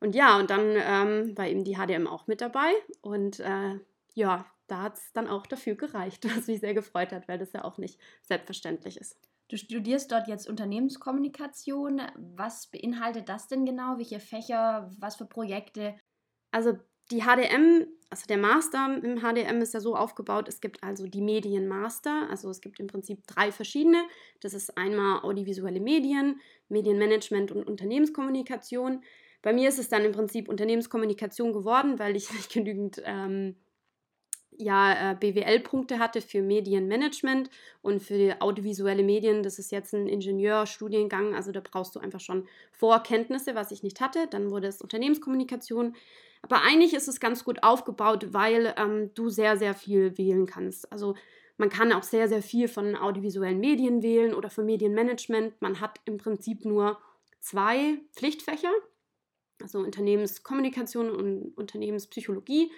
Und 0.00 0.14
ja, 0.14 0.38
und 0.38 0.48
dann 0.48 0.76
ähm, 0.76 1.36
war 1.36 1.46
eben 1.46 1.64
die 1.64 1.76
HDM 1.76 2.06
auch 2.06 2.26
mit 2.26 2.40
dabei 2.40 2.72
und 3.02 3.40
äh, 3.40 3.78
ja, 4.14 4.46
da 4.66 4.82
hat 4.82 4.96
es 4.96 5.12
dann 5.12 5.28
auch 5.28 5.46
dafür 5.46 5.74
gereicht, 5.74 6.24
was 6.36 6.46
mich 6.46 6.60
sehr 6.60 6.74
gefreut 6.74 7.12
hat, 7.12 7.28
weil 7.28 7.38
das 7.38 7.52
ja 7.52 7.64
auch 7.64 7.76
nicht 7.76 7.98
selbstverständlich 8.22 8.96
ist. 8.96 9.18
Du 9.48 9.56
studierst 9.56 10.12
dort 10.12 10.28
jetzt 10.28 10.48
Unternehmenskommunikation. 10.48 12.00
Was 12.14 12.68
beinhaltet 12.68 13.28
das 13.28 13.48
denn 13.48 13.66
genau? 13.66 13.98
Welche 13.98 14.20
Fächer, 14.20 14.88
was 14.96 15.16
für 15.16 15.26
Projekte? 15.26 15.96
Also 16.52 16.78
die 17.10 17.22
HDM, 17.22 17.86
also 18.08 18.26
der 18.28 18.38
Master 18.38 19.00
im 19.02 19.20
HDM 19.20 19.60
ist 19.62 19.74
ja 19.74 19.80
so 19.80 19.96
aufgebaut, 19.96 20.48
es 20.48 20.60
gibt 20.60 20.82
also 20.82 21.06
die 21.06 21.20
Medienmaster, 21.20 22.28
also 22.30 22.50
es 22.50 22.60
gibt 22.60 22.80
im 22.80 22.86
Prinzip 22.86 23.26
drei 23.26 23.52
verschiedene. 23.52 24.02
Das 24.40 24.54
ist 24.54 24.76
einmal 24.76 25.22
audiovisuelle 25.22 25.80
Medien, 25.80 26.40
Medienmanagement 26.68 27.52
und 27.52 27.66
Unternehmenskommunikation. 27.66 29.02
Bei 29.42 29.52
mir 29.52 29.68
ist 29.68 29.78
es 29.78 29.88
dann 29.88 30.04
im 30.04 30.12
Prinzip 30.12 30.48
Unternehmenskommunikation 30.48 31.52
geworden, 31.52 31.98
weil 31.98 32.16
ich 32.16 32.32
nicht 32.32 32.52
genügend 32.52 33.02
ähm, 33.04 33.56
ja, 34.60 35.12
äh, 35.12 35.14
BWL-Punkte 35.14 35.98
hatte 35.98 36.20
für 36.20 36.42
Medienmanagement 36.42 37.50
und 37.82 38.00
für 38.02 38.36
audiovisuelle 38.40 39.02
Medien. 39.02 39.42
Das 39.42 39.58
ist 39.58 39.72
jetzt 39.72 39.94
ein 39.94 40.06
Ingenieurstudiengang, 40.06 41.34
also 41.34 41.50
da 41.50 41.60
brauchst 41.60 41.96
du 41.96 42.00
einfach 42.00 42.20
schon 42.20 42.46
Vorkenntnisse, 42.72 43.54
was 43.54 43.70
ich 43.70 43.82
nicht 43.82 44.00
hatte. 44.00 44.26
Dann 44.28 44.50
wurde 44.50 44.68
es 44.68 44.82
Unternehmenskommunikation. 44.82 45.94
Aber 46.42 46.62
eigentlich 46.62 46.94
ist 46.94 47.08
es 47.08 47.20
ganz 47.20 47.44
gut 47.44 47.62
aufgebaut, 47.62 48.32
weil 48.32 48.74
ähm, 48.76 49.10
du 49.14 49.28
sehr, 49.28 49.56
sehr 49.56 49.74
viel 49.74 50.16
wählen 50.16 50.46
kannst. 50.46 50.90
Also 50.90 51.14
man 51.58 51.68
kann 51.68 51.92
auch 51.92 52.02
sehr, 52.02 52.28
sehr 52.28 52.42
viel 52.42 52.68
von 52.68 52.96
audiovisuellen 52.96 53.60
Medien 53.60 54.02
wählen 54.02 54.34
oder 54.34 54.48
von 54.48 54.64
Medienmanagement. 54.64 55.60
Man 55.60 55.80
hat 55.80 56.00
im 56.06 56.16
Prinzip 56.16 56.64
nur 56.64 56.98
zwei 57.40 57.98
Pflichtfächer, 58.14 58.72
also 59.60 59.80
Unternehmenskommunikation 59.80 61.10
und 61.10 61.52
Unternehmenspsychologie. 61.56 62.72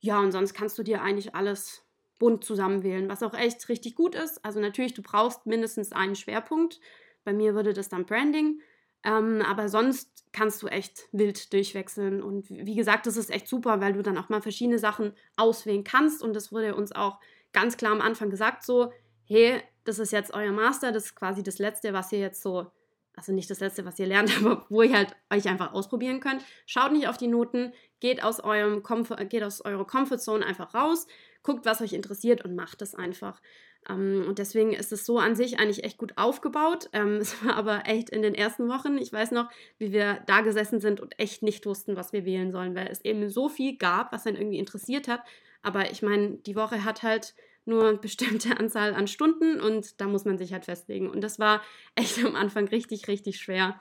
Ja, 0.00 0.20
und 0.20 0.32
sonst 0.32 0.52
kannst 0.52 0.76
du 0.78 0.82
dir 0.82 1.00
eigentlich 1.00 1.34
alles 1.34 1.86
bunt 2.18 2.44
zusammenwählen, 2.44 3.08
was 3.08 3.22
auch 3.22 3.34
echt 3.34 3.68
richtig 3.68 3.94
gut 3.94 4.14
ist. 4.14 4.44
Also 4.44 4.60
natürlich, 4.60 4.94
du 4.94 5.02
brauchst 5.02 5.46
mindestens 5.46 5.92
einen 5.92 6.14
Schwerpunkt. 6.14 6.80
Bei 7.24 7.32
mir 7.32 7.54
würde 7.54 7.72
das 7.72 7.88
dann 7.88 8.04
Branding. 8.04 8.60
Ähm, 9.04 9.42
aber 9.42 9.68
sonst 9.68 10.24
kannst 10.32 10.62
du 10.62 10.66
echt 10.66 11.08
wild 11.12 11.52
durchwechseln. 11.52 12.22
Und 12.22 12.48
wie 12.50 12.74
gesagt, 12.74 13.06
das 13.06 13.16
ist 13.16 13.30
echt 13.30 13.48
super, 13.48 13.80
weil 13.80 13.92
du 13.92 14.02
dann 14.02 14.18
auch 14.18 14.28
mal 14.28 14.42
verschiedene 14.42 14.78
Sachen 14.78 15.12
auswählen 15.36 15.84
kannst. 15.84 16.22
Und 16.22 16.34
das 16.34 16.52
wurde 16.52 16.74
uns 16.74 16.92
auch 16.92 17.18
ganz 17.52 17.76
klar 17.76 17.92
am 17.92 18.00
Anfang 18.00 18.30
gesagt: 18.30 18.64
so, 18.64 18.92
hey, 19.26 19.62
das 19.84 19.98
ist 19.98 20.12
jetzt 20.12 20.32
euer 20.34 20.52
Master, 20.52 20.92
das 20.92 21.06
ist 21.06 21.14
quasi 21.14 21.42
das 21.42 21.58
Letzte, 21.58 21.92
was 21.92 22.12
ihr 22.12 22.20
jetzt 22.20 22.42
so, 22.42 22.70
also 23.16 23.32
nicht 23.32 23.50
das 23.50 23.60
Letzte, 23.60 23.84
was 23.84 23.98
ihr 23.98 24.06
lernt, 24.06 24.36
aber 24.40 24.66
wo 24.68 24.82
ihr 24.82 24.96
halt 24.96 25.16
euch 25.32 25.48
einfach 25.48 25.72
ausprobieren 25.72 26.20
könnt. 26.20 26.44
Schaut 26.66 26.92
nicht 26.92 27.08
auf 27.08 27.16
die 27.16 27.28
Noten, 27.28 27.72
geht 28.00 28.22
aus, 28.22 28.40
eurem 28.40 28.82
Comfort, 28.82 29.24
geht 29.28 29.42
aus 29.42 29.60
eurer 29.60 29.86
Comfortzone 29.86 30.44
einfach 30.46 30.74
raus, 30.74 31.06
guckt, 31.42 31.66
was 31.66 31.80
euch 31.80 31.92
interessiert 31.92 32.44
und 32.44 32.54
macht 32.54 32.80
das 32.80 32.94
einfach. 32.94 33.40
Ähm, 33.88 34.24
und 34.28 34.38
deswegen 34.38 34.72
ist 34.72 34.92
es 34.92 35.04
so 35.04 35.18
an 35.18 35.34
sich 35.34 35.58
eigentlich 35.58 35.84
echt 35.84 35.98
gut 35.98 36.16
aufgebaut. 36.16 36.88
Ähm, 36.92 37.16
es 37.20 37.44
war 37.44 37.56
aber 37.56 37.86
echt 37.86 38.10
in 38.10 38.22
den 38.22 38.34
ersten 38.34 38.68
Wochen, 38.68 38.98
ich 38.98 39.12
weiß 39.12 39.32
noch, 39.32 39.50
wie 39.78 39.92
wir 39.92 40.22
da 40.26 40.40
gesessen 40.40 40.80
sind 40.80 41.00
und 41.00 41.18
echt 41.18 41.42
nicht 41.42 41.66
wussten, 41.66 41.96
was 41.96 42.12
wir 42.12 42.24
wählen 42.24 42.52
sollen, 42.52 42.74
weil 42.74 42.88
es 42.88 43.04
eben 43.04 43.28
so 43.28 43.48
viel 43.48 43.76
gab, 43.76 44.12
was 44.12 44.24
dann 44.24 44.36
irgendwie 44.36 44.58
interessiert 44.58 45.08
hat. 45.08 45.22
Aber 45.62 45.90
ich 45.90 46.02
meine, 46.02 46.36
die 46.38 46.56
Woche 46.56 46.84
hat 46.84 47.02
halt 47.02 47.34
nur 47.64 47.88
eine 47.88 47.98
bestimmte 47.98 48.58
Anzahl 48.58 48.94
an 48.94 49.06
Stunden 49.06 49.60
und 49.60 50.00
da 50.00 50.06
muss 50.06 50.24
man 50.24 50.38
sich 50.38 50.52
halt 50.52 50.64
festlegen. 50.64 51.10
Und 51.10 51.22
das 51.22 51.38
war 51.38 51.62
echt 51.94 52.24
am 52.24 52.36
Anfang 52.36 52.68
richtig, 52.68 53.08
richtig 53.08 53.38
schwer, 53.40 53.80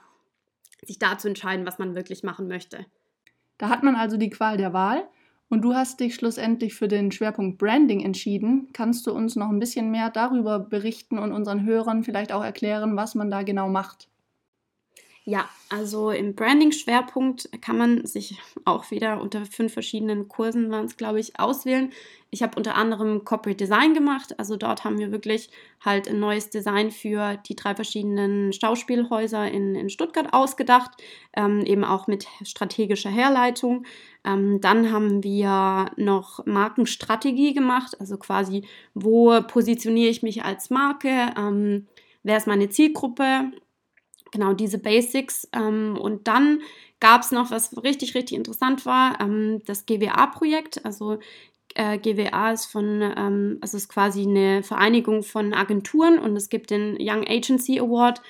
sich 0.84 1.00
da 1.00 1.18
zu 1.18 1.28
entscheiden, 1.28 1.66
was 1.66 1.80
man 1.80 1.96
wirklich 1.96 2.24
machen 2.24 2.48
möchte. 2.48 2.86
Da 3.58 3.70
hat 3.70 3.84
man 3.84 3.96
also 3.96 4.18
die 4.18 4.32
Qual 4.32 4.58
der 4.58 4.74
Wahl. 4.74 5.08
Und 5.52 5.64
du 5.64 5.76
hast 5.76 6.00
dich 6.00 6.16
schlussendlich 6.16 6.76
für 6.76 6.88
den 6.88 7.12
Schwerpunkt 7.12 7.58
Branding 7.58 8.00
entschieden. 8.00 8.70
Kannst 8.72 9.06
du 9.06 9.12
uns 9.12 9.36
noch 9.36 9.50
ein 9.50 9.60
bisschen 9.60 9.92
mehr 9.92 10.10
darüber 10.10 10.60
berichten 10.60 11.20
und 11.20 11.34
unseren 11.34 11.66
Hörern 11.66 12.06
vielleicht 12.06 12.32
auch 12.32 12.42
erklären, 12.42 12.96
was 12.96 13.16
man 13.16 13.30
da 13.30 13.44
genau 13.44 13.68
macht? 13.68 14.08
Ja, 15.24 15.48
also 15.70 16.10
im 16.10 16.34
Branding-Schwerpunkt 16.34 17.50
kann 17.62 17.78
man 17.78 18.08
sich 18.08 18.40
auch 18.66 18.90
wieder 18.90 19.22
unter 19.22 19.46
fünf 19.46 19.72
verschiedenen 19.72 20.28
Kursen, 20.28 20.72
waren 20.72 20.86
es 20.86 20.98
glaube 20.98 21.20
ich, 21.20 21.40
auswählen. 21.40 21.92
Ich 22.32 22.42
habe 22.42 22.58
unter 22.58 22.74
anderem 22.74 23.24
Corporate 23.24 23.58
Design 23.58 23.94
gemacht. 23.94 24.40
Also 24.40 24.58
dort 24.58 24.84
haben 24.84 24.98
wir 24.98 25.12
wirklich 25.12 25.52
halt 25.80 26.08
ein 26.08 26.20
neues 26.20 26.50
Design 26.50 26.90
für 26.90 27.38
die 27.48 27.56
drei 27.56 27.76
verschiedenen 27.76 28.52
Schauspielhäuser 28.52 29.52
in, 29.52 29.76
in 29.76 29.92
Stuttgart 29.92 30.34
ausgedacht, 30.34 30.90
ähm, 31.34 31.64
eben 31.68 31.84
auch 31.84 32.08
mit 32.08 32.26
strategischer 32.44 33.12
Herleitung. 33.12 33.86
Ähm, 34.26 34.60
dann 34.60 34.92
haben 34.92 35.24
wir 35.24 35.92
noch 35.98 36.44
Markenstrategie 36.48 37.54
gemacht, 37.54 37.96
also 38.00 38.18
quasi, 38.18 38.66
wo 38.96 39.40
positioniere 39.42 40.10
ich 40.10 40.24
mich 40.24 40.44
als 40.44 40.72
Marke, 40.72 41.32
ähm, 41.38 41.88
wer 42.24 42.38
ist 42.38 42.48
meine 42.48 42.70
Zielgruppe 42.70 43.52
genau 44.32 44.54
diese 44.54 44.78
Basics. 44.78 45.48
Ähm, 45.54 45.98
und 46.00 46.28
dann 46.28 46.62
gab 47.00 47.22
es 47.22 47.32
noch, 47.32 47.52
was 47.52 47.76
richtig, 47.84 48.16
richtig 48.16 48.38
interessant 48.38 48.86
war, 48.86 49.20
ähm, 49.20 49.62
das 49.66 49.86
GWA-Projekt. 49.86 50.86
Also 50.86 51.20
äh, 51.76 51.98
GWA 51.98 52.52
ist 52.52 52.66
von, 52.66 53.02
ähm, 53.02 53.58
also 53.62 53.78
ist 53.78 53.90
quasi 53.90 54.24
eine 54.24 54.64
Vereinigung 54.64 55.24
von 55.24 55.54
Agenturen 55.54 56.20
und 56.20 56.36
es 56.36 56.50
gibt 56.50 56.70
den 56.70 56.98
Young 57.00 57.28
Agency 57.28 57.80
Award. 57.80 58.22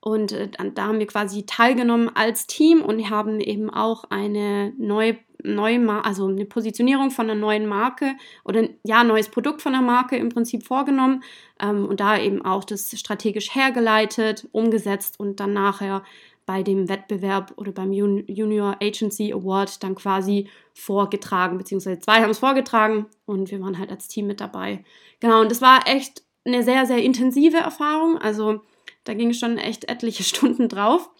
Und 0.00 0.32
äh, 0.32 0.48
da 0.74 0.86
haben 0.86 1.00
wir 1.00 1.06
quasi 1.06 1.44
teilgenommen 1.44 2.10
als 2.14 2.46
Team 2.46 2.82
und 2.82 3.10
haben 3.10 3.40
eben 3.40 3.68
auch 3.68 4.04
eine 4.10 4.72
neue 4.78 5.18
neue 5.42 5.78
Mar 5.78 6.04
also 6.04 6.26
eine 6.26 6.44
Positionierung 6.44 7.10
von 7.10 7.30
einer 7.30 7.38
neuen 7.38 7.66
Marke 7.66 8.16
oder 8.44 8.68
ja, 8.84 9.04
neues 9.04 9.28
Produkt 9.28 9.62
von 9.62 9.72
der 9.72 9.82
Marke 9.82 10.16
im 10.16 10.28
Prinzip 10.28 10.64
vorgenommen 10.64 11.22
ähm, 11.60 11.86
und 11.86 12.00
da 12.00 12.18
eben 12.18 12.44
auch 12.44 12.64
das 12.64 12.98
strategisch 12.98 13.54
hergeleitet, 13.54 14.48
umgesetzt 14.52 15.20
und 15.20 15.40
dann 15.40 15.52
nachher 15.52 16.02
bei 16.48 16.62
dem 16.62 16.88
Wettbewerb 16.88 17.52
oder 17.56 17.72
beim 17.72 17.92
Junior 17.92 18.76
Agency 18.80 19.32
Award 19.34 19.82
dann 19.82 19.94
quasi 19.94 20.48
vorgetragen, 20.72 21.58
beziehungsweise 21.58 21.98
zwei 21.98 22.22
haben 22.22 22.30
es 22.30 22.38
vorgetragen 22.38 23.06
und 23.26 23.50
wir 23.50 23.60
waren 23.60 23.78
halt 23.78 23.90
als 23.90 24.08
Team 24.08 24.26
mit 24.26 24.40
dabei. 24.40 24.82
Genau, 25.20 25.42
und 25.42 25.50
das 25.50 25.60
war 25.60 25.86
echt 25.86 26.22
eine 26.46 26.62
sehr, 26.62 26.86
sehr 26.86 27.02
intensive 27.02 27.58
Erfahrung. 27.58 28.16
Also 28.18 28.62
da 29.04 29.14
ging 29.14 29.32
schon 29.34 29.58
echt 29.58 29.88
etliche 29.90 30.22
Stunden 30.24 30.68
drauf. 30.68 31.10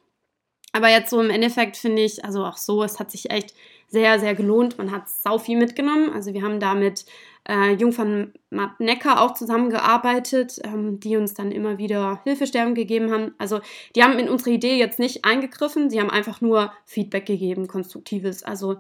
Aber 0.73 0.89
jetzt 0.89 1.11
so 1.11 1.21
im 1.21 1.31
Endeffekt 1.31 1.77
finde 1.77 2.03
ich, 2.03 2.25
also 2.25 2.45
auch 2.45 2.57
so, 2.57 2.83
es 2.83 2.99
hat 2.99 3.11
sich 3.11 3.31
echt 3.31 3.55
sehr, 3.89 4.21
sehr 4.21 4.35
gelohnt. 4.35 4.79
Man 4.79 4.93
hat 4.93 5.09
sau 5.09 5.39
viel 5.39 5.59
mitgenommen. 5.59 6.11
Also 6.13 6.35
wir 6.35 6.43
haben 6.43 6.61
da 6.61 6.75
mit 6.75 7.07
äh, 7.49 7.73
Jung 7.73 7.93
von 7.93 8.33
Matt 8.51 8.79
Necker 8.79 9.21
auch 9.21 9.35
zusammengearbeitet, 9.35 10.61
ähm, 10.65 11.01
die 11.01 11.17
uns 11.17 11.35
dann 11.35 11.51
immer 11.51 11.79
wieder 11.79 12.21
Hilfestellung 12.25 12.75
gegeben 12.75 13.11
haben. 13.11 13.35
Also 13.39 13.61
die 13.97 14.03
haben 14.03 14.19
in 14.19 14.29
unsere 14.29 14.51
Idee 14.51 14.77
jetzt 14.77 14.99
nicht 14.99 15.25
eingegriffen, 15.25 15.91
sie 15.91 16.01
haben 16.01 16.11
einfach 16.11 16.41
nur 16.41 16.73
Feedback 16.85 17.27
gegeben, 17.27 17.67
konstruktives. 17.67 18.43
Also 18.43 18.77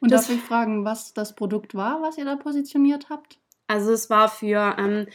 und 0.00 0.10
darf 0.10 0.28
ich 0.28 0.40
fragen, 0.40 0.84
was 0.84 1.14
das 1.14 1.34
Produkt 1.34 1.74
war, 1.74 2.02
was 2.02 2.18
ihr 2.18 2.24
da 2.24 2.36
positioniert 2.36 3.08
habt? 3.08 3.38
Also 3.68 3.92
es 3.92 4.10
war 4.10 4.28
für 4.28 4.76
ähm, 4.78 5.06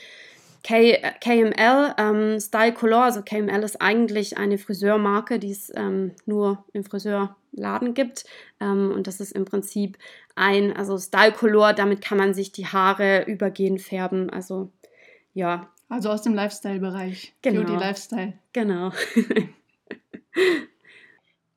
K 0.70 1.02
KML 1.20 1.96
ähm, 1.98 2.40
Style 2.40 2.74
Color, 2.74 3.06
also 3.06 3.24
KML 3.24 3.64
ist 3.64 3.82
eigentlich 3.82 4.38
eine 4.38 4.60
Friseurmarke, 4.60 5.40
die 5.40 5.50
es 5.50 5.72
ähm, 5.76 6.12
nur 6.28 6.64
im 6.74 6.84
Friseurladen 6.84 7.96
gibt. 7.96 8.26
Ähm, 8.60 8.92
und 8.92 9.08
das 9.08 9.20
ist 9.20 9.32
im 9.32 9.46
Prinzip 9.46 9.98
ein, 10.36 10.78
also 10.78 11.00
Style 11.00 11.32
Color, 11.32 11.74
damit 11.74 12.02
kann 12.02 12.20
man 12.20 12.36
sich 12.36 12.52
die 12.52 12.68
Haare 12.68 13.24
übergehend 13.26 13.82
färben. 13.82 14.30
Also 14.30 14.70
ja. 15.34 15.72
Also 15.90 16.12
aus 16.12 16.22
dem 16.22 16.36
Lifestyle-Bereich. 16.36 17.34
Genau. 17.42 17.64
Beauty 17.64 17.84
Lifestyle. 17.84 18.34
Genau. 18.54 18.92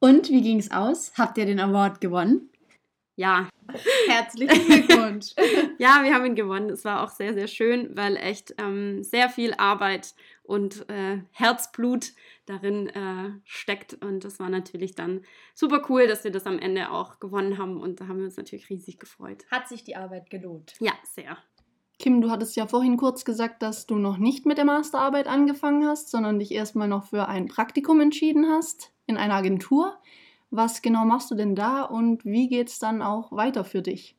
und 0.01 0.31
wie 0.31 0.40
ging 0.40 0.59
es 0.59 0.70
aus? 0.70 1.12
Habt 1.18 1.37
ihr 1.37 1.44
den 1.44 1.61
Award 1.61 2.01
gewonnen? 2.01 2.48
Ja. 3.22 3.48
Herzlichen 4.08 4.66
Glückwunsch. 4.66 5.35
ja, 5.78 6.00
wir 6.02 6.12
haben 6.12 6.26
ihn 6.26 6.35
gewonnen. 6.35 6.70
Es 6.70 6.85
war 6.85 7.04
auch 7.04 7.08
sehr, 7.08 7.35
sehr 7.35 7.46
schön, 7.46 7.96
weil 7.96 8.16
echt 8.16 8.52
ähm, 8.58 9.04
sehr 9.04 9.28
viel 9.28 9.54
Arbeit 9.54 10.16
und 10.42 10.90
äh, 10.90 11.18
Herzblut 11.30 12.14
darin 12.46 12.88
äh, 12.88 13.30
steckt. 13.44 13.94
Und 13.94 14.24
das 14.24 14.40
war 14.40 14.48
natürlich 14.48 14.96
dann 14.96 15.20
super 15.54 15.87
cool, 15.88 16.08
dass 16.08 16.24
wir 16.24 16.32
das 16.32 16.46
am 16.46 16.58
Ende 16.58 16.90
auch 16.90 17.20
gewonnen 17.20 17.58
haben. 17.58 17.80
Und 17.80 18.00
da 18.00 18.08
haben 18.08 18.18
wir 18.18 18.24
uns 18.24 18.37
natürlich 18.37 18.68
riesig 18.68 18.98
gefreut. 18.98 19.44
Hat 19.52 19.68
sich 19.68 19.85
die 19.85 19.94
Arbeit 19.94 20.28
gelohnt? 20.28 20.74
Ja, 20.80 20.94
sehr. 21.04 21.38
Kim, 22.00 22.22
du 22.22 22.28
hattest 22.28 22.56
ja 22.56 22.66
vorhin 22.66 22.96
kurz 22.96 23.24
gesagt, 23.24 23.62
dass 23.62 23.87
du 23.87 23.94
noch 23.94 24.16
nicht 24.16 24.46
mit 24.46 24.58
der 24.58 24.64
Masterarbeit 24.64 25.28
angefangen 25.28 25.87
hast, 25.87 26.11
sondern 26.11 26.40
dich 26.40 26.50
erstmal 26.50 26.88
noch 26.88 27.04
für 27.04 27.28
ein 27.28 27.46
Praktikum 27.46 28.00
entschieden 28.00 28.50
hast 28.50 28.92
in 29.06 29.16
einer 29.16 29.35
Agentur. 29.35 29.96
Was 30.54 30.82
genau 30.82 31.06
machst 31.06 31.30
du 31.30 31.34
denn 31.34 31.54
da 31.54 31.82
und 31.82 32.26
wie 32.26 32.46
geht 32.46 32.68
es 32.68 32.78
dann 32.78 33.00
auch 33.00 33.32
weiter 33.32 33.64
für 33.64 33.80
dich? 33.80 34.14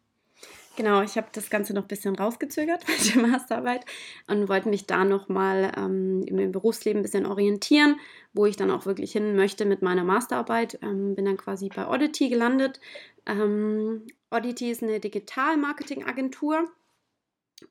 Genau, 0.76 1.04
ich 1.04 1.16
habe 1.16 1.28
das 1.32 1.52
Ganze 1.52 1.76
noch 1.76 1.84
ein 1.84 1.88
bisschen 1.88 2.16
rausgezögert 2.16 2.88
mit 2.88 3.14
der 3.14 3.22
Masterarbeit 3.22 3.86
und 4.26 4.50
wollte 4.50 4.68
mich 4.68 4.88
da 4.88 5.06
nochmal 5.06 5.72
ähm, 5.78 6.24
im 6.26 6.52
Berufsleben 6.52 7.02
ein 7.02 7.04
bisschen 7.04 7.28
orientieren, 7.28 8.00
wo 8.34 8.48
ich 8.48 8.56
dann 8.56 8.72
auch 8.72 8.88
wirklich 8.88 9.12
hin 9.12 9.36
möchte 9.36 9.66
mit 9.66 9.84
meiner 9.84 10.04
Masterarbeit. 10.04 10.80
Ähm, 10.82 11.14
bin 11.14 11.26
dann 11.26 11.38
quasi 11.38 11.70
bei 11.70 11.88
Oddity 11.88 12.30
gelandet. 12.30 12.80
Ähm, 13.28 14.08
Oddity 14.32 14.72
ist 14.72 14.82
eine 14.82 15.00
Digital-Marketing-Agentur 15.00 16.68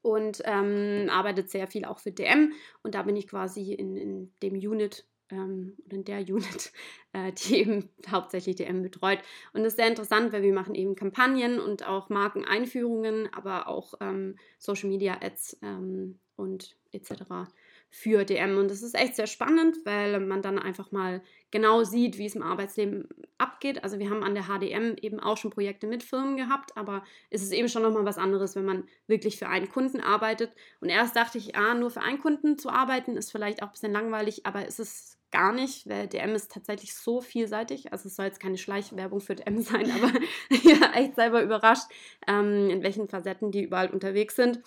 und 0.03 0.41
ähm, 0.45 1.09
arbeitet 1.11 1.51
sehr 1.51 1.67
viel 1.67 1.85
auch 1.85 1.99
für 1.99 2.13
DM 2.13 2.53
und 2.85 2.95
da 2.95 3.03
bin 3.03 3.17
ich 3.17 3.27
quasi 3.27 3.73
in, 3.73 3.97
in 3.97 4.33
dem 4.41 4.55
Unit 4.55 5.05
ähm, 5.33 5.75
oder 5.87 5.97
in 5.97 6.05
der 6.05 6.21
Unit, 6.21 6.73
äh, 7.13 7.33
die 7.33 7.57
eben 7.57 7.89
hauptsächlich 8.09 8.57
DM 8.57 8.83
betreut. 8.83 9.19
Und 9.53 9.63
das 9.63 9.73
ist 9.73 9.79
sehr 9.79 9.89
interessant, 9.89 10.33
weil 10.33 10.43
wir 10.43 10.53
machen 10.53 10.75
eben 10.75 10.95
Kampagnen 10.95 11.59
und 11.59 11.87
auch 11.87 12.09
Markeneinführungen, 12.09 13.33
aber 13.33 13.67
auch 13.67 13.95
ähm, 14.01 14.37
Social 14.59 14.89
Media 14.91 15.19
Ads 15.21 15.59
ähm, 15.63 16.19
und 16.37 16.77
etc 16.93 17.49
für 17.95 18.25
DM. 18.25 18.57
Und 18.57 18.71
das 18.71 18.83
ist 18.83 18.95
echt 18.95 19.17
sehr 19.17 19.27
spannend, 19.27 19.77
weil 19.85 20.19
man 20.19 20.41
dann 20.41 20.59
einfach 20.59 20.93
mal 20.93 21.23
genau 21.51 21.85
sieht, 21.85 22.17
wie 22.17 22.25
es 22.25 22.35
im 22.35 22.43
Arbeitsleben 22.43 23.07
abgeht. 23.37 23.85
Also 23.85 23.99
wir 23.99 24.09
haben 24.09 24.25
an 24.25 24.35
der 24.35 24.45
HDM 24.45 24.97
eben 25.03 25.21
auch 25.21 25.37
schon 25.37 25.51
Projekte 25.51 25.87
mit 25.87 26.03
Firmen 26.03 26.39
gehabt, 26.39 26.75
aber 26.75 27.05
es 27.29 27.43
ist 27.43 27.53
eben 27.53 27.69
schon 27.69 27.83
nochmal 27.83 28.07
was 28.07 28.17
anderes, 28.17 28.57
wenn 28.57 28.65
man 28.65 28.85
wirklich 29.07 29.37
für 29.37 29.47
einen 29.49 29.69
Kunden 29.69 30.01
arbeitet. 30.01 30.53
Und 30.81 30.89
erst 30.89 31.17
dachte 31.17 31.37
ich, 31.37 31.55
ah, 31.55 31.75
nur 31.75 31.91
für 31.91 32.01
einen 32.01 32.19
Kunden 32.19 32.57
zu 32.57 32.71
arbeiten 32.71 33.19
ist 33.19 33.31
vielleicht 33.31 33.63
auch 33.63 33.67
ein 33.67 33.73
bisschen 33.73 33.93
langweilig, 33.93 34.47
aber 34.47 34.67
ist 34.67 34.81
es 34.81 35.19
gar 35.33 35.53
nicht, 35.53 35.89
weil 35.89 36.07
DM 36.07 36.35
ist 36.35 36.53
tatsächlich 36.53 36.95
so 36.95 37.21
vielseitig. 37.21 37.93
Also 37.93 38.09
es 38.09 38.17
soll 38.17 38.27
jetzt 38.27 38.41
keine 38.41 38.59
Schleichwerbung 38.59 39.21
für 39.21 39.35
DM 39.35 39.59
sein, 39.63 39.91
aber 39.91 40.13
ja, 40.63 40.93
echt 40.95 41.17
selber 41.17 41.43
überrascht, 41.43 41.91
ähm, 42.29 42.71
in 42.71 42.83
welchen 42.83 43.09
Facetten 43.09 43.51
die 43.51 43.65
überall 43.65 43.91
unterwegs 43.91 44.37
sind. 44.37 44.61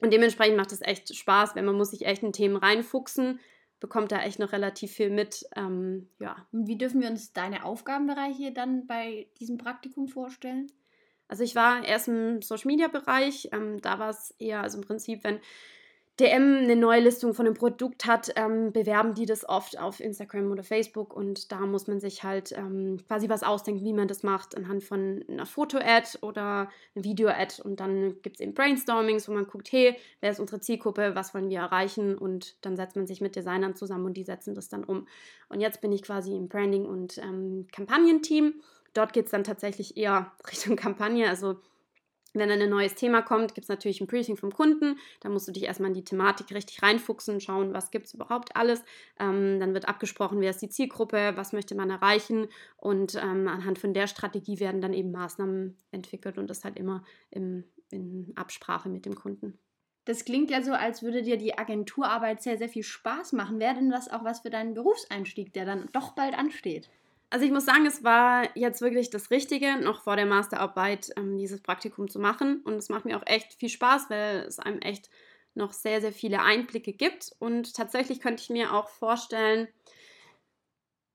Und 0.00 0.12
dementsprechend 0.12 0.56
macht 0.56 0.72
es 0.72 0.82
echt 0.82 1.14
Spaß, 1.14 1.54
wenn 1.54 1.64
man 1.64 1.76
muss 1.76 1.90
sich 1.90 2.04
echt 2.04 2.22
in 2.22 2.32
Themen 2.32 2.56
reinfuchsen, 2.56 3.38
bekommt 3.78 4.12
da 4.12 4.22
echt 4.22 4.38
noch 4.38 4.52
relativ 4.52 4.92
viel 4.92 5.10
mit. 5.10 5.46
Ähm, 5.56 6.08
ja. 6.18 6.36
Und 6.52 6.66
wie 6.66 6.76
dürfen 6.76 7.00
wir 7.00 7.08
uns 7.08 7.32
deine 7.32 7.64
Aufgabenbereiche 7.64 8.52
dann 8.52 8.86
bei 8.86 9.28
diesem 9.38 9.58
Praktikum 9.58 10.08
vorstellen? 10.08 10.70
Also 11.28 11.42
ich 11.44 11.54
war 11.54 11.84
erst 11.84 12.08
im 12.08 12.42
Social 12.42 12.66
Media 12.66 12.88
Bereich, 12.88 13.48
ähm, 13.52 13.80
da 13.80 13.98
war 13.98 14.10
es 14.10 14.34
eher, 14.38 14.62
also 14.62 14.78
im 14.78 14.84
Prinzip, 14.84 15.24
wenn 15.24 15.40
DM 16.20 16.58
eine 16.62 16.76
Neulistung 16.76 17.34
von 17.34 17.46
einem 17.46 17.56
Produkt 17.56 18.06
hat, 18.06 18.32
ähm, 18.36 18.72
bewerben 18.72 19.14
die 19.14 19.26
das 19.26 19.48
oft 19.48 19.78
auf 19.80 19.98
Instagram 19.98 20.52
oder 20.52 20.62
Facebook 20.62 21.12
und 21.12 21.50
da 21.50 21.60
muss 21.60 21.88
man 21.88 21.98
sich 21.98 22.22
halt 22.22 22.52
ähm, 22.52 23.00
quasi 23.08 23.28
was 23.28 23.42
ausdenken, 23.42 23.84
wie 23.84 23.92
man 23.92 24.06
das 24.06 24.22
macht, 24.22 24.56
anhand 24.56 24.84
von 24.84 25.24
einer 25.28 25.44
Foto-Ad 25.44 26.18
oder 26.20 26.68
einer 26.94 27.04
Video-Ad 27.04 27.62
und 27.62 27.80
dann 27.80 28.22
gibt 28.22 28.36
es 28.36 28.40
eben 28.40 28.54
Brainstormings, 28.54 29.28
wo 29.28 29.32
man 29.32 29.48
guckt, 29.48 29.72
hey, 29.72 29.96
wer 30.20 30.30
ist 30.30 30.38
unsere 30.38 30.60
Zielgruppe, 30.60 31.16
was 31.16 31.34
wollen 31.34 31.50
wir 31.50 31.58
erreichen 31.58 32.16
und 32.16 32.64
dann 32.64 32.76
setzt 32.76 32.94
man 32.94 33.08
sich 33.08 33.20
mit 33.20 33.34
Designern 33.34 33.74
zusammen 33.74 34.04
und 34.04 34.16
die 34.16 34.24
setzen 34.24 34.54
das 34.54 34.68
dann 34.68 34.84
um. 34.84 35.08
Und 35.48 35.60
jetzt 35.60 35.80
bin 35.80 35.90
ich 35.90 36.02
quasi 36.02 36.36
im 36.36 36.48
Branding- 36.48 36.86
und 36.86 37.18
ähm, 37.18 37.66
Kampagnenteam. 37.72 38.54
Dort 38.92 39.12
geht 39.12 39.24
es 39.24 39.32
dann 39.32 39.42
tatsächlich 39.42 39.96
eher 39.96 40.30
Richtung 40.48 40.76
Kampagne, 40.76 41.28
also 41.28 41.56
wenn 42.34 42.48
dann 42.48 42.60
ein 42.60 42.70
neues 42.70 42.94
Thema 42.94 43.22
kommt, 43.22 43.54
gibt 43.54 43.64
es 43.64 43.68
natürlich 43.68 44.00
ein 44.00 44.06
Briefing 44.06 44.36
vom 44.36 44.52
Kunden. 44.52 44.98
Da 45.20 45.28
musst 45.28 45.46
du 45.48 45.52
dich 45.52 45.62
erstmal 45.62 45.88
in 45.88 45.94
die 45.94 46.04
Thematik 46.04 46.52
richtig 46.52 46.82
reinfuchsen, 46.82 47.40
schauen, 47.40 47.72
was 47.72 47.90
gibt 47.90 48.06
es 48.06 48.14
überhaupt 48.14 48.56
alles. 48.56 48.82
Ähm, 49.18 49.60
dann 49.60 49.72
wird 49.72 49.88
abgesprochen, 49.88 50.40
wer 50.40 50.50
ist 50.50 50.60
die 50.60 50.68
Zielgruppe, 50.68 51.32
was 51.36 51.52
möchte 51.52 51.74
man 51.74 51.90
erreichen. 51.90 52.48
Und 52.76 53.14
ähm, 53.14 53.48
anhand 53.48 53.78
von 53.78 53.94
der 53.94 54.08
Strategie 54.08 54.58
werden 54.58 54.80
dann 54.80 54.92
eben 54.92 55.12
Maßnahmen 55.12 55.78
entwickelt 55.92 56.36
und 56.36 56.50
das 56.50 56.64
halt 56.64 56.76
immer 56.76 57.04
im, 57.30 57.64
in 57.90 58.32
Absprache 58.34 58.88
mit 58.88 59.06
dem 59.06 59.14
Kunden. 59.14 59.58
Das 60.06 60.24
klingt 60.24 60.50
ja 60.50 60.62
so, 60.62 60.72
als 60.72 61.02
würde 61.02 61.22
dir 61.22 61.38
die 61.38 61.56
Agenturarbeit 61.56 62.42
sehr, 62.42 62.58
sehr 62.58 62.68
viel 62.68 62.82
Spaß 62.82 63.32
machen. 63.32 63.58
Wäre 63.58 63.74
denn 63.74 63.90
das 63.90 64.10
auch 64.10 64.24
was 64.24 64.40
für 64.40 64.50
deinen 64.50 64.74
Berufseinstieg, 64.74 65.54
der 65.54 65.64
dann 65.64 65.88
doch 65.92 66.12
bald 66.12 66.34
ansteht? 66.34 66.90
Also 67.34 67.46
ich 67.46 67.50
muss 67.50 67.64
sagen, 67.64 67.84
es 67.84 68.04
war 68.04 68.56
jetzt 68.56 68.80
wirklich 68.80 69.10
das 69.10 69.32
Richtige, 69.32 69.76
noch 69.80 70.02
vor 70.04 70.14
der 70.14 70.24
Masterarbeit 70.24 71.10
ähm, 71.16 71.36
dieses 71.36 71.60
Praktikum 71.60 72.08
zu 72.08 72.20
machen. 72.20 72.60
Und 72.64 72.74
es 72.74 72.90
macht 72.90 73.06
mir 73.06 73.16
auch 73.16 73.26
echt 73.26 73.54
viel 73.54 73.70
Spaß, 73.70 74.08
weil 74.08 74.44
es 74.46 74.60
einem 74.60 74.78
echt 74.78 75.10
noch 75.54 75.72
sehr, 75.72 76.00
sehr 76.00 76.12
viele 76.12 76.42
Einblicke 76.42 76.92
gibt. 76.92 77.32
Und 77.40 77.74
tatsächlich 77.74 78.20
könnte 78.20 78.40
ich 78.40 78.50
mir 78.50 78.72
auch 78.72 78.88
vorstellen, 78.88 79.66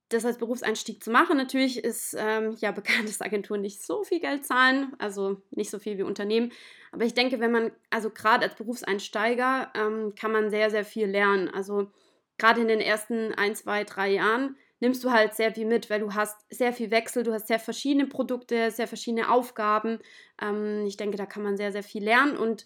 das 0.10 0.26
als 0.26 0.38
Berufseinstieg 0.38 1.02
zu 1.02 1.10
machen. 1.10 1.38
Natürlich 1.38 1.82
ist 1.82 2.18
ähm, 2.20 2.58
ja 2.60 2.72
bekannt, 2.74 3.08
dass 3.08 3.22
Agenturen 3.22 3.62
nicht 3.62 3.82
so 3.82 4.04
viel 4.04 4.20
Geld 4.20 4.46
zahlen, 4.46 4.94
also 4.98 5.42
nicht 5.52 5.70
so 5.70 5.80
viel 5.80 5.98
wie 5.98 6.04
Unternehmen. 6.04 6.52
Aber 6.92 7.06
ich 7.06 7.14
denke, 7.14 7.40
wenn 7.40 7.54
man, 7.54 7.72
also 7.92 8.10
gerade 8.10 8.44
als 8.44 8.56
Berufseinsteiger, 8.56 9.72
ähm, 9.74 10.16
kann 10.20 10.34
man 10.34 10.50
sehr, 10.50 10.70
sehr 10.70 10.84
viel 10.84 11.08
lernen. 11.08 11.48
Also 11.48 11.90
gerade 12.38 12.60
in 12.60 12.68
den 12.68 12.82
ersten 12.82 13.34
ein, 13.36 13.56
zwei, 13.56 13.86
drei 13.86 14.10
Jahren 14.10 14.58
nimmst 14.80 15.04
du 15.04 15.12
halt 15.12 15.34
sehr 15.36 15.54
viel 15.54 15.66
mit, 15.66 15.90
weil 15.90 16.00
du 16.00 16.14
hast 16.14 16.46
sehr 16.50 16.74
viel 16.74 16.92
Wechsel, 16.92 17.24
du 17.24 17.34
hast 17.34 17.48
sehr 17.48 17.60
verschiedene 17.60 18.08
Produkte, 18.08 18.72
sehr 18.72 18.88
verschiedene 18.88 19.30
Aufgaben. 19.30 20.00
Ähm, 20.42 20.86
ich 20.86 20.98
denke, 20.98 21.18
da 21.18 21.26
kann 21.26 21.44
man 21.44 21.58
sehr, 21.58 21.72
sehr 21.72 21.84
viel 21.84 22.04
lernen 22.04 22.38
und 22.38 22.66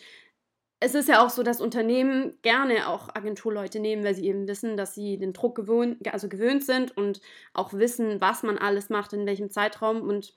es 0.79 0.95
ist 0.95 1.07
ja 1.07 1.25
auch 1.25 1.29
so, 1.29 1.43
dass 1.43 1.61
Unternehmen 1.61 2.37
gerne 2.41 2.89
auch 2.89 3.07
Agenturleute 3.15 3.79
nehmen, 3.79 4.03
weil 4.03 4.15
sie 4.15 4.25
eben 4.25 4.49
wissen, 4.49 4.75
dass 4.75 4.93
sie 4.93 5.17
den 5.17 5.31
Druck 5.31 5.55
gewöhnt, 5.55 6.05
also 6.11 6.27
gewöhnt 6.27 6.65
sind 6.65 6.97
und 6.97 7.21
auch 7.53 7.71
wissen, 7.71 8.19
was 8.19 8.43
man 8.43 8.57
alles 8.57 8.89
macht, 8.89 9.13
in 9.13 9.25
welchem 9.25 9.49
Zeitraum 9.49 10.01
und 10.01 10.35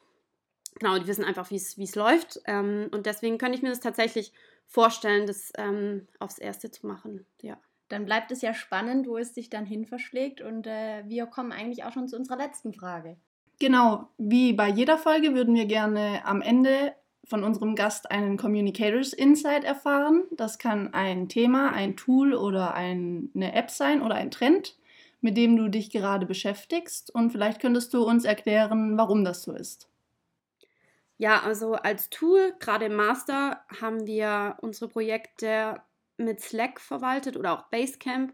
genau, 0.78 0.98
die 1.00 1.08
wissen 1.08 1.24
einfach, 1.24 1.50
wie 1.50 1.56
es 1.56 1.94
läuft. 1.96 2.40
Ähm, 2.46 2.88
und 2.92 3.06
deswegen 3.06 3.38
könnte 3.38 3.56
ich 3.56 3.62
mir 3.62 3.70
das 3.70 3.80
tatsächlich 3.80 4.32
vorstellen, 4.68 5.26
das 5.26 5.52
ähm, 5.58 6.06
aufs 6.20 6.38
Erste 6.38 6.70
zu 6.70 6.86
machen. 6.86 7.26
Ja 7.42 7.58
dann 7.88 8.04
bleibt 8.04 8.30
es 8.32 8.42
ja 8.42 8.54
spannend, 8.54 9.06
wo 9.06 9.16
es 9.16 9.34
sich 9.34 9.50
dann 9.50 9.64
hin 9.66 9.84
verschlägt. 9.84 10.40
Und 10.40 10.66
äh, 10.66 11.04
wir 11.06 11.26
kommen 11.26 11.52
eigentlich 11.52 11.84
auch 11.84 11.92
schon 11.92 12.08
zu 12.08 12.16
unserer 12.16 12.36
letzten 12.36 12.72
Frage. 12.72 13.16
Genau, 13.58 14.08
wie 14.18 14.52
bei 14.52 14.68
jeder 14.68 14.98
Folge 14.98 15.34
würden 15.34 15.54
wir 15.54 15.66
gerne 15.66 16.24
am 16.24 16.42
Ende 16.42 16.94
von 17.24 17.42
unserem 17.42 17.74
Gast 17.74 18.10
einen 18.10 18.36
Communicators 18.36 19.12
Insight 19.12 19.64
erfahren. 19.64 20.24
Das 20.30 20.58
kann 20.58 20.94
ein 20.94 21.28
Thema, 21.28 21.72
ein 21.72 21.96
Tool 21.96 22.34
oder 22.34 22.74
ein, 22.74 23.30
eine 23.34 23.54
App 23.54 23.70
sein 23.70 24.02
oder 24.02 24.14
ein 24.14 24.30
Trend, 24.30 24.76
mit 25.20 25.36
dem 25.36 25.56
du 25.56 25.68
dich 25.68 25.90
gerade 25.90 26.26
beschäftigst. 26.26 27.12
Und 27.12 27.30
vielleicht 27.30 27.60
könntest 27.60 27.94
du 27.94 28.04
uns 28.04 28.24
erklären, 28.24 28.96
warum 28.96 29.24
das 29.24 29.42
so 29.42 29.52
ist. 29.52 29.88
Ja, 31.18 31.42
also 31.42 31.74
als 31.74 32.10
Tool, 32.10 32.54
gerade 32.60 32.86
im 32.86 32.94
Master, 32.94 33.64
haben 33.80 34.06
wir 34.06 34.56
unsere 34.60 34.88
Projekte 34.88 35.80
mit 36.16 36.40
Slack 36.40 36.80
verwaltet 36.80 37.36
oder 37.36 37.52
auch 37.52 37.68
Basecamp, 37.70 38.32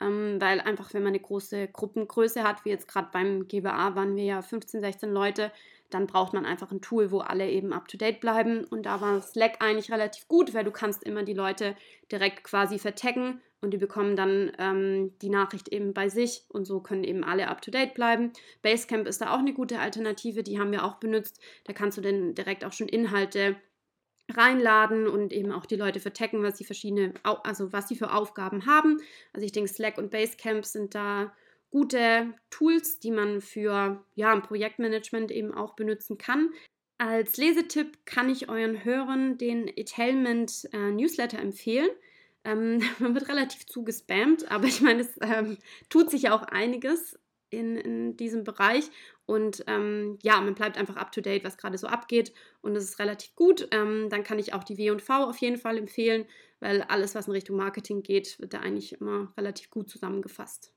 ähm, 0.00 0.40
weil 0.40 0.60
einfach, 0.60 0.94
wenn 0.94 1.02
man 1.02 1.10
eine 1.10 1.20
große 1.20 1.68
Gruppengröße 1.68 2.42
hat, 2.42 2.64
wie 2.64 2.70
jetzt 2.70 2.88
gerade 2.88 3.08
beim 3.12 3.46
GBA 3.48 3.94
waren 3.94 4.16
wir 4.16 4.24
ja 4.24 4.42
15, 4.42 4.80
16 4.80 5.10
Leute, 5.10 5.52
dann 5.90 6.06
braucht 6.06 6.32
man 6.32 6.46
einfach 6.46 6.70
ein 6.70 6.80
Tool, 6.80 7.10
wo 7.10 7.18
alle 7.18 7.50
eben 7.50 7.72
up-to-date 7.72 8.20
bleiben. 8.20 8.64
Und 8.64 8.86
da 8.86 9.00
war 9.00 9.20
Slack 9.20 9.56
eigentlich 9.60 9.90
relativ 9.90 10.28
gut, 10.28 10.54
weil 10.54 10.64
du 10.64 10.70
kannst 10.70 11.02
immer 11.02 11.24
die 11.24 11.34
Leute 11.34 11.76
direkt 12.10 12.44
quasi 12.44 12.78
vertaggen 12.78 13.40
und 13.60 13.72
die 13.72 13.78
bekommen 13.78 14.16
dann 14.16 14.52
ähm, 14.58 15.12
die 15.20 15.28
Nachricht 15.28 15.68
eben 15.68 15.92
bei 15.92 16.08
sich 16.08 16.44
und 16.48 16.64
so 16.64 16.80
können 16.80 17.04
eben 17.04 17.24
alle 17.24 17.48
up-to-date 17.48 17.94
bleiben. 17.94 18.32
Basecamp 18.62 19.06
ist 19.06 19.20
da 19.20 19.34
auch 19.34 19.38
eine 19.38 19.52
gute 19.52 19.80
Alternative, 19.80 20.42
die 20.42 20.58
haben 20.58 20.72
wir 20.72 20.84
auch 20.84 20.96
benutzt. 20.96 21.40
Da 21.64 21.72
kannst 21.72 21.98
du 21.98 22.02
dann 22.02 22.34
direkt 22.34 22.64
auch 22.64 22.72
schon 22.72 22.88
Inhalte 22.88 23.56
reinladen 24.30 25.06
und 25.06 25.32
eben 25.32 25.52
auch 25.52 25.66
die 25.66 25.76
Leute 25.76 26.00
vertecken, 26.00 26.42
was 26.42 26.58
sie 26.58 26.64
verschiedene, 26.64 27.14
also 27.22 27.72
was 27.72 27.88
sie 27.88 27.96
für 27.96 28.12
Aufgaben 28.12 28.66
haben. 28.66 29.00
Also 29.32 29.44
ich 29.44 29.52
denke, 29.52 29.68
Slack 29.68 29.98
und 29.98 30.10
Basecamp 30.10 30.64
sind 30.64 30.94
da 30.94 31.32
gute 31.70 32.34
Tools, 32.50 32.98
die 32.98 33.10
man 33.10 33.40
für 33.40 34.04
ja, 34.14 34.32
ein 34.32 34.42
Projektmanagement 34.42 35.30
eben 35.30 35.54
auch 35.54 35.74
benutzen 35.74 36.18
kann. 36.18 36.50
Als 36.98 37.36
Lesetipp 37.36 38.04
kann 38.04 38.28
ich 38.28 38.48
euren 38.48 38.84
Hörern 38.84 39.38
den 39.38 39.68
Etailment 39.68 40.68
äh, 40.72 40.90
Newsletter 40.90 41.38
empfehlen. 41.38 41.88
Ähm, 42.44 42.82
man 42.98 43.14
wird 43.14 43.28
relativ 43.28 43.66
zugespammt, 43.66 44.50
aber 44.50 44.66
ich 44.66 44.80
meine, 44.80 45.02
es 45.02 45.16
ähm, 45.22 45.56
tut 45.88 46.10
sich 46.10 46.22
ja 46.22 46.34
auch 46.34 46.42
einiges 46.42 47.18
in, 47.50 47.76
in 47.76 48.16
diesem 48.16 48.44
Bereich. 48.44 48.90
Und 49.30 49.62
ähm, 49.68 50.18
ja, 50.22 50.40
man 50.40 50.56
bleibt 50.56 50.76
einfach 50.76 50.96
up 50.96 51.12
to 51.12 51.20
date, 51.20 51.44
was 51.44 51.56
gerade 51.56 51.78
so 51.78 51.86
abgeht. 51.86 52.32
Und 52.62 52.74
das 52.74 52.82
ist 52.82 52.98
relativ 52.98 53.36
gut. 53.36 53.68
Ähm, 53.70 54.08
dann 54.10 54.24
kann 54.24 54.40
ich 54.40 54.54
auch 54.54 54.64
die 54.64 54.76
W&V 54.76 55.28
auf 55.28 55.36
jeden 55.36 55.56
Fall 55.56 55.78
empfehlen, 55.78 56.26
weil 56.58 56.82
alles, 56.82 57.14
was 57.14 57.28
in 57.28 57.34
Richtung 57.34 57.56
Marketing 57.56 58.02
geht, 58.02 58.40
wird 58.40 58.54
da 58.54 58.58
eigentlich 58.58 59.00
immer 59.00 59.32
relativ 59.36 59.70
gut 59.70 59.88
zusammengefasst. 59.88 60.72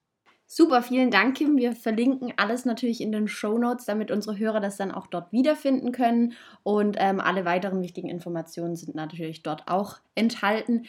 Super, 0.55 0.83
vielen 0.83 1.09
Dank, 1.09 1.37
Kim. 1.37 1.57
Wir 1.57 1.73
verlinken 1.73 2.31
alles 2.37 2.63
natürlich 2.63 3.01
in 3.01 3.11
den 3.11 3.27
Show 3.27 3.57
Notes, 3.57 3.85
damit 3.85 4.11
unsere 4.11 4.37
Hörer 4.37 4.59
das 4.59 4.77
dann 4.77 4.91
auch 4.91 5.07
dort 5.07 5.31
wiederfinden 5.31 5.91
können. 5.91 6.33
Und 6.61 6.95
ähm, 6.99 7.19
alle 7.19 7.43
weiteren 7.43 7.81
wichtigen 7.81 8.07
Informationen 8.07 8.75
sind 8.75 8.93
natürlich 8.93 9.41
dort 9.41 9.67
auch 9.67 9.97
enthalten. 10.13 10.85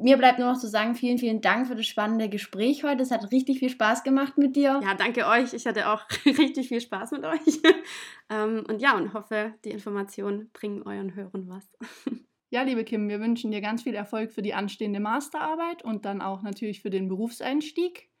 Mir 0.00 0.16
bleibt 0.16 0.38
nur 0.38 0.50
noch 0.50 0.58
zu 0.58 0.68
sagen, 0.68 0.94
vielen, 0.94 1.18
vielen 1.18 1.42
Dank 1.42 1.66
für 1.66 1.76
das 1.76 1.84
spannende 1.84 2.30
Gespräch 2.30 2.82
heute. 2.82 3.02
Es 3.02 3.10
hat 3.10 3.30
richtig 3.30 3.58
viel 3.58 3.68
Spaß 3.68 4.04
gemacht 4.04 4.38
mit 4.38 4.56
dir. 4.56 4.80
Ja, 4.82 4.94
danke 4.94 5.26
euch. 5.26 5.52
Ich 5.52 5.66
hatte 5.66 5.90
auch 5.90 6.06
richtig 6.24 6.68
viel 6.68 6.80
Spaß 6.80 7.10
mit 7.10 7.26
euch. 7.26 7.60
ähm, 8.30 8.64
und 8.66 8.80
ja, 8.80 8.96
und 8.96 9.12
hoffe, 9.12 9.52
die 9.66 9.70
Informationen 9.70 10.48
bringen 10.54 10.82
euren 10.82 11.14
Hörern 11.14 11.46
was. 11.50 11.70
Ja, 12.50 12.62
liebe 12.62 12.84
Kim, 12.84 13.08
wir 13.08 13.18
wünschen 13.18 13.50
dir 13.50 13.60
ganz 13.60 13.82
viel 13.82 13.94
Erfolg 13.94 14.30
für 14.30 14.40
die 14.40 14.54
anstehende 14.54 15.00
Masterarbeit 15.00 15.82
und 15.82 16.04
dann 16.04 16.22
auch 16.22 16.42
natürlich 16.42 16.82
für 16.82 16.90
den 16.90 17.08
Berufseinstieg. 17.08 18.13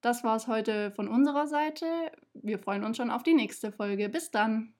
Das 0.00 0.22
war 0.22 0.36
es 0.36 0.46
heute 0.46 0.92
von 0.92 1.08
unserer 1.08 1.48
Seite. 1.48 1.86
Wir 2.34 2.58
freuen 2.58 2.84
uns 2.84 2.96
schon 2.96 3.10
auf 3.10 3.24
die 3.24 3.34
nächste 3.34 3.72
Folge. 3.72 4.08
Bis 4.08 4.30
dann. 4.30 4.74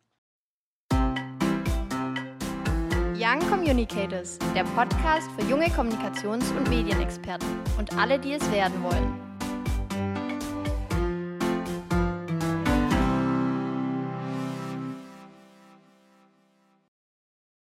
Young 3.21 3.41
Communicators, 3.51 4.39
der 4.55 4.63
Podcast 4.63 5.29
für 5.33 5.45
junge 5.51 5.67
Kommunikations- 5.67 6.57
und 6.57 6.69
Medienexperten 6.69 7.49
und 7.77 7.97
alle, 7.99 8.17
die 8.21 8.35
es 8.35 8.53
werden 8.53 8.81
wollen. 8.85 9.28